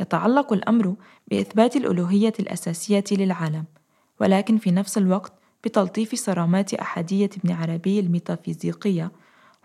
يتعلق 0.00 0.52
الأمر 0.52 0.94
بإثبات 1.28 1.76
الألوهية 1.76 2.32
الأساسية 2.40 3.04
للعالم 3.10 3.64
ولكن 4.20 4.58
في 4.58 4.70
نفس 4.70 4.98
الوقت 4.98 5.32
بتلطيف 5.64 6.14
صرامات 6.14 6.74
أحادية 6.74 7.30
ابن 7.36 7.52
عربي 7.52 8.00
الميتافيزيقية 8.00 9.12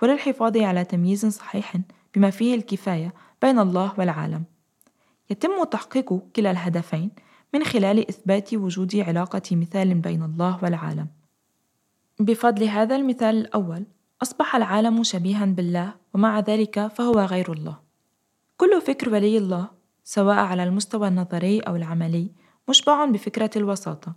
وللحفاظ 0.02 0.58
على 0.58 0.86
تمييز 0.86 1.26
صحيح 1.26 1.76
بما 2.16 2.30
فيه 2.30 2.56
الكفاية 2.56 3.14
بين 3.42 3.60
الله 3.60 3.94
والعالم 3.98 4.44
يتم 5.30 5.64
تحقيق 5.64 6.14
كلا 6.36 6.52
الهدفين 6.52 7.12
من 7.54 7.64
خلال 7.64 8.10
إثبات 8.10 8.54
وجود 8.54 8.96
علاقة 8.96 9.42
مثال 9.52 9.94
بين 9.94 10.24
الله 10.24 10.60
والعالم. 10.64 11.08
بفضل 12.20 12.64
هذا 12.64 12.96
المثال 12.96 13.38
الأول، 13.38 13.86
أصبح 14.22 14.56
العالم 14.56 15.04
شبيها 15.04 15.46
بالله 15.46 15.94
ومع 16.14 16.40
ذلك 16.40 16.88
فهو 16.88 17.20
غير 17.20 17.54
الله. 17.54 17.80
كل 18.58 18.82
فكر 18.82 19.10
ولي 19.10 19.38
الله 19.38 19.68
سواء 20.04 20.36
على 20.36 20.64
المستوى 20.64 21.08
النظري 21.08 21.60
أو 21.60 21.76
العملي 21.76 22.32
مشبع 22.70 23.06
بفكرة 23.06 23.50
الوساطة، 23.56 24.16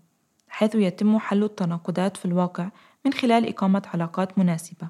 حيث 0.58 0.74
يتم 0.74 1.18
حل 1.18 1.44
التناقضات 1.44 2.16
في 2.16 2.24
الواقع 2.24 2.70
من 3.04 3.12
خلال 3.12 3.48
إقامة 3.48 3.82
علاقات 3.94 4.38
مناسبة. 4.38 4.88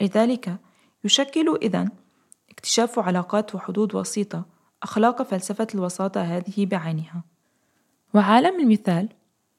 لذلك 0.00 0.56
يشكل 1.04 1.58
إذن 1.62 1.88
اكتشاف 2.50 2.98
علاقات 2.98 3.54
وحدود 3.54 3.94
وسيطة 3.94 4.44
أخلاق 4.82 5.22
فلسفة 5.22 5.66
الوساطة 5.74 6.20
هذه 6.20 6.66
بعينها. 6.66 7.24
وعالم 8.14 8.60
المثال 8.60 9.08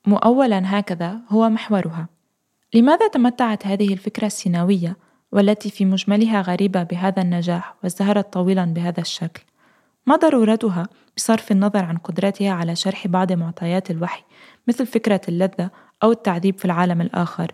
مؤولا 0.08 0.80
هكذا 0.80 1.20
هو 1.30 1.50
محورها. 1.50 2.08
لماذا 2.74 3.08
تمتعت 3.08 3.68
هذه 3.68 3.94
الفكرة 3.94 4.26
السيناوية 4.26 4.98
والتي 5.32 5.70
في 5.70 5.86
مجملها 5.86 6.42
غريبة 6.42 6.84
بهذا 6.84 7.22
النجاح 7.22 7.76
وازدهرت 7.84 8.34
طويلا 8.34 8.66
بهذا 8.66 9.02
الشكل؟ 9.02 9.44
ما 10.06 10.16
ضرورتها 10.16 10.88
بصرف 11.18 11.52
النظر 11.52 11.86
عن 11.86 11.98
قدرتها 11.98 12.52
على 12.52 12.76
شرح 12.76 13.08
بعض 13.08 13.32
معطيات 13.32 13.92
الوحي 13.92 14.24
مثل 14.68 14.86
فكرة 14.86 15.22
اللذة 15.30 15.72
أو 16.04 16.12
التعذيب 16.12 16.60
في 16.60 16.66
العالم 16.66 17.02
الآخر 17.02 17.52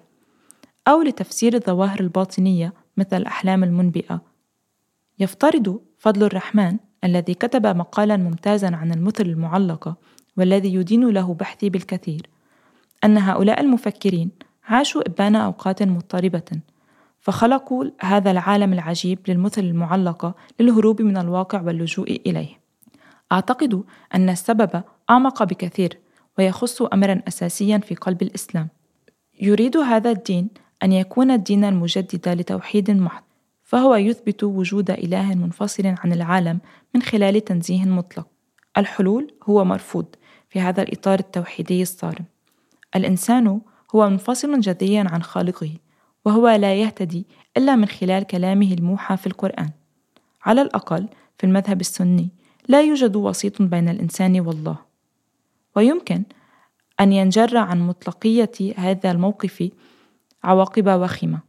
أو 0.87 1.01
لتفسير 1.01 1.53
الظواهر 1.53 1.99
الباطنية 1.99 2.73
مثل 2.97 3.17
الأحلام 3.17 3.63
المنبئة. 3.63 4.21
يفترض 5.19 5.79
فضل 5.97 6.23
الرحمن 6.23 6.77
الذي 7.03 7.33
كتب 7.33 7.67
مقالا 7.67 8.17
ممتازا 8.17 8.75
عن 8.75 8.91
المثل 8.91 9.25
المعلقة 9.25 9.95
والذي 10.37 10.73
يدين 10.73 11.09
له 11.09 11.33
بحثي 11.33 11.69
بالكثير 11.69 12.29
أن 13.03 13.17
هؤلاء 13.17 13.61
المفكرين 13.61 14.31
عاشوا 14.63 15.01
إبان 15.07 15.35
أوقات 15.35 15.83
مضطربة 15.83 16.59
فخلقوا 17.19 17.85
هذا 17.99 18.31
العالم 18.31 18.73
العجيب 18.73 19.19
للمثل 19.27 19.61
المعلقة 19.61 20.35
للهروب 20.59 21.01
من 21.01 21.17
الواقع 21.17 21.61
واللجوء 21.61 22.21
إليه. 22.25 22.61
أعتقد 23.31 23.83
أن 24.15 24.29
السبب 24.29 24.83
أعمق 25.09 25.43
بكثير 25.43 25.97
ويخص 26.41 26.81
أمرا 26.81 27.21
أساسيا 27.27 27.77
في 27.77 27.95
قلب 27.95 28.21
الإسلام. 28.21 28.67
يريد 29.41 29.77
هذا 29.77 30.11
الدين 30.11 30.49
أن 30.83 30.91
يكون 30.91 31.31
الدين 31.31 31.63
المجدد 31.63 32.29
لتوحيد 32.29 32.91
محض 32.91 33.23
فهو 33.63 33.95
يثبت 33.95 34.43
وجود 34.43 34.91
إله 34.91 35.35
منفصل 35.35 35.87
عن 35.87 36.13
العالم 36.13 36.59
من 36.95 37.01
خلال 37.01 37.45
تنزيه 37.45 37.85
مطلق. 37.85 38.27
الحلول 38.77 39.33
هو 39.43 39.65
مرفوض 39.65 40.05
في 40.49 40.59
هذا 40.59 40.81
الإطار 40.81 41.19
التوحيدي 41.19 41.81
الصارم. 41.81 42.25
الإنسان 42.95 43.61
هو 43.95 44.09
منفصل 44.09 44.59
جذريا 44.59 45.05
عن 45.09 45.23
خالقه 45.23 45.71
وهو 46.25 46.49
لا 46.49 46.75
يهتدي 46.75 47.25
إلا 47.57 47.75
من 47.75 47.85
خلال 47.85 48.23
كلامه 48.23 48.73
الموحى 48.73 49.17
في 49.17 49.27
القرآن. 49.27 49.69
على 50.45 50.61
الأقل 50.61 51.07
في 51.37 51.43
المذهب 51.43 51.81
السني 51.81 52.29
لا 52.67 52.81
يوجد 52.81 53.15
وسيط 53.15 53.61
بين 53.61 53.89
الإنسان 53.89 54.39
والله. 54.39 54.90
ويمكن 55.75 56.23
أن 56.99 57.13
ينجر 57.13 57.57
عن 57.57 57.87
مطلقية 57.87 58.51
هذا 58.75 59.11
الموقف 59.11 59.69
عواقب 60.43 60.87
وخيمة. 60.87 61.39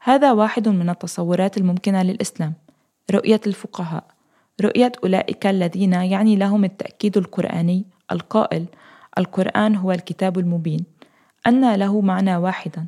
هذا 0.00 0.32
واحد 0.32 0.68
من 0.68 0.90
التصورات 0.90 1.56
الممكنة 1.56 2.02
للإسلام 2.02 2.54
رؤية 3.10 3.40
الفقهاء 3.46 4.04
رؤية 4.60 4.92
أولئك 5.04 5.46
الذين 5.46 5.92
يعني 5.92 6.36
لهم 6.36 6.64
التأكيد 6.64 7.16
القرآني 7.16 7.84
القائل 8.12 8.66
القرآن 9.18 9.76
هو 9.76 9.92
الكتاب 9.92 10.38
المبين 10.38 10.84
أن 11.46 11.74
له 11.74 12.00
معنى 12.00 12.36
واحدا 12.36 12.86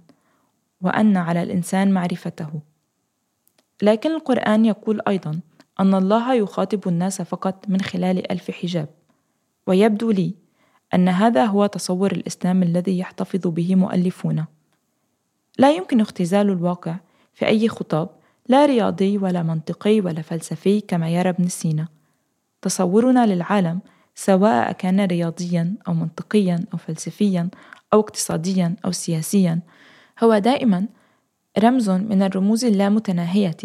وأن 0.80 1.16
على 1.16 1.42
الإنسان 1.42 1.92
معرفته. 1.92 2.60
لكن 3.82 4.10
القرآن 4.10 4.64
يقول 4.64 5.00
أيضا 5.08 5.40
أن 5.80 5.94
الله 5.94 6.34
يخاطب 6.34 6.88
الناس 6.88 7.22
فقط 7.22 7.68
من 7.68 7.80
خلال 7.80 8.32
ألف 8.32 8.50
حجاب. 8.50 8.88
ويبدو 9.66 10.10
لي 10.10 10.34
أن 10.94 11.08
هذا 11.08 11.44
هو 11.44 11.66
تصور 11.66 12.12
الإسلام 12.12 12.62
الذي 12.62 12.98
يحتفظ 12.98 13.46
به 13.46 13.74
مؤلفونه 13.74 14.46
لا 15.58 15.72
يمكن 15.72 16.00
اختزال 16.00 16.50
الواقع 16.50 16.96
في 17.34 17.46
أي 17.46 17.68
خطاب 17.68 18.08
لا 18.48 18.66
رياضي 18.66 19.18
ولا 19.18 19.42
منطقي 19.42 20.00
ولا 20.00 20.22
فلسفي 20.22 20.80
كما 20.80 21.10
يرى 21.10 21.28
ابن 21.28 21.48
سينا. 21.48 21.88
تصورنا 22.62 23.26
للعالم 23.26 23.80
سواء 24.14 24.72
كان 24.72 25.00
رياضيا 25.00 25.74
أو 25.88 25.94
منطقيا 25.94 26.64
أو 26.72 26.78
فلسفيا 26.78 27.48
أو 27.92 28.00
اقتصاديا 28.00 28.76
أو 28.84 28.92
سياسيا 28.92 29.60
هو 30.22 30.38
دائما 30.38 30.86
رمز 31.58 31.90
من 31.90 32.22
الرموز 32.22 32.64
اللامتناهية 32.64 33.56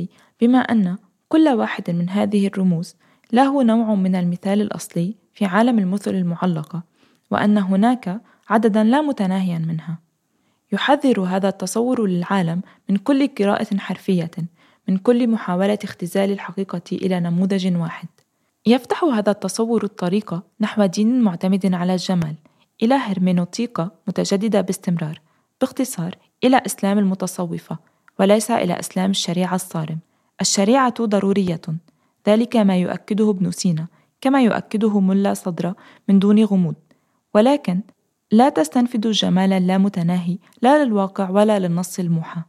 بما 0.41 0.59
أن 0.59 0.97
كل 1.29 1.47
واحد 1.49 1.91
من 1.91 2.09
هذه 2.09 2.47
الرموز 2.47 2.95
له 3.33 3.63
نوع 3.63 3.95
من 3.95 4.15
المثال 4.15 4.61
الأصلي 4.61 5.15
في 5.33 5.45
عالم 5.45 5.79
المثل 5.79 6.15
المعلقة 6.15 6.83
وأن 7.31 7.57
هناك 7.57 8.21
عددا 8.49 8.83
لا 8.83 9.01
متناهيا 9.01 9.57
منها. 9.57 9.99
يحذر 10.71 11.21
هذا 11.21 11.49
التصور 11.49 12.05
للعالم 12.05 12.61
من 12.89 12.97
كل 12.97 13.27
قراءة 13.27 13.77
حرفية 13.77 14.31
من 14.87 14.97
كل 14.97 15.27
محاولة 15.27 15.79
اختزال 15.83 16.31
الحقيقة 16.31 16.81
إلى 16.91 17.19
نموذج 17.19 17.75
واحد. 17.77 18.07
يفتح 18.65 19.03
هذا 19.03 19.31
التصور 19.31 19.83
الطريق 19.83 20.43
نحو 20.59 20.85
دين 20.85 21.21
معتمد 21.21 21.73
على 21.73 21.93
الجمال 21.93 22.35
إلى 22.83 22.95
هرمنوطيقة 22.95 23.91
متجددة 24.07 24.61
باستمرار 24.61 25.21
باختصار 25.61 26.15
إلى 26.43 26.61
إسلام 26.65 26.99
المتصوفة 26.99 27.77
وليس 28.19 28.51
إلى 28.51 28.79
إسلام 28.79 29.09
الشريعة 29.09 29.55
الصارم. 29.55 29.99
الشريعة 30.41 31.05
ضرورية. 31.05 31.61
ذلك 32.27 32.55
ما 32.55 32.77
يؤكده 32.77 33.29
ابن 33.29 33.51
سينا 33.51 33.87
كما 34.21 34.41
يؤكده 34.41 34.99
ملا 34.99 35.33
صدرة 35.33 35.75
من 36.09 36.19
دون 36.19 36.43
غموض. 36.43 36.75
ولكن 37.33 37.81
لا 38.31 38.49
تستنفذ 38.49 39.07
الجمال 39.07 39.53
اللامتناهي 39.53 40.37
لا 40.61 40.83
للواقع 40.83 41.29
ولا 41.29 41.59
للنص 41.59 41.99
الموحى. 41.99 42.41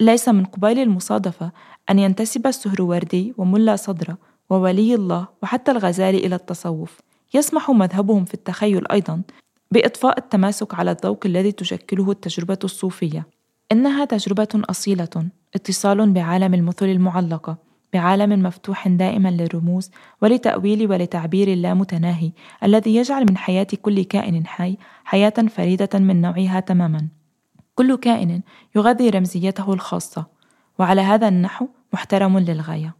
ليس 0.00 0.28
من 0.28 0.44
قبيل 0.44 0.78
المصادفة 0.78 1.52
أن 1.90 1.98
ينتسب 1.98 2.46
السهروردي 2.46 3.34
وملا 3.38 3.76
صدرة 3.76 4.18
وولي 4.50 4.94
الله 4.94 5.28
وحتى 5.42 5.70
الغزالي 5.70 6.18
إلى 6.18 6.34
التصوف. 6.34 7.00
يسمح 7.34 7.70
مذهبهم 7.70 8.24
في 8.24 8.34
التخيل 8.34 8.88
أيضا 8.92 9.22
بإضفاء 9.70 10.18
التماسك 10.18 10.74
على 10.74 10.90
الذوق 10.90 11.26
الذي 11.26 11.52
تشكله 11.52 12.10
التجربة 12.10 12.58
الصوفية. 12.64 13.26
إنها 13.72 14.04
تجربة 14.04 14.48
أصيلة 14.54 15.28
اتصال 15.54 16.10
بعالم 16.10 16.54
المثل 16.54 16.86
المعلقة. 16.86 17.65
بعالم 17.96 18.42
مفتوح 18.42 18.88
دائما 18.88 19.28
للرموز 19.28 19.90
ولتأويل 20.22 20.90
ولتعبير 20.90 21.48
اللامتناهي 21.48 22.32
الذي 22.64 22.96
يجعل 22.96 23.24
من 23.24 23.36
حياة 23.36 23.66
كل 23.82 24.02
كائن 24.02 24.46
حي 24.46 24.76
حياة 25.04 25.34
فريدة 25.48 25.98
من 25.98 26.20
نوعها 26.20 26.60
تماما. 26.60 27.08
كل 27.74 27.96
كائن 27.96 28.40
يغذي 28.76 29.10
رمزيته 29.10 29.72
الخاصة 29.72 30.26
وعلى 30.78 31.00
هذا 31.00 31.28
النحو 31.28 31.66
محترم 31.92 32.38
للغاية. 32.38 32.94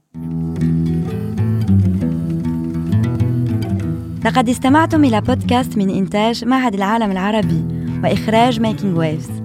لقد 4.25 4.49
استمعتم 4.49 5.05
إلى 5.05 5.21
بودكاست 5.21 5.79
من 5.79 5.91
إنتاج 5.91 6.45
معهد 6.45 6.75
العالم 6.75 7.11
العربي 7.11 7.65
وإخراج 8.03 8.61
Making 8.61 8.99
Waves 8.99 9.43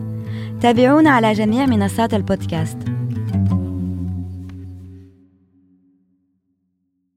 تابعونا 0.61 1.09
على 1.09 1.33
جميع 1.33 1.65
منصات 1.65 2.13
البودكاست. 2.13 2.77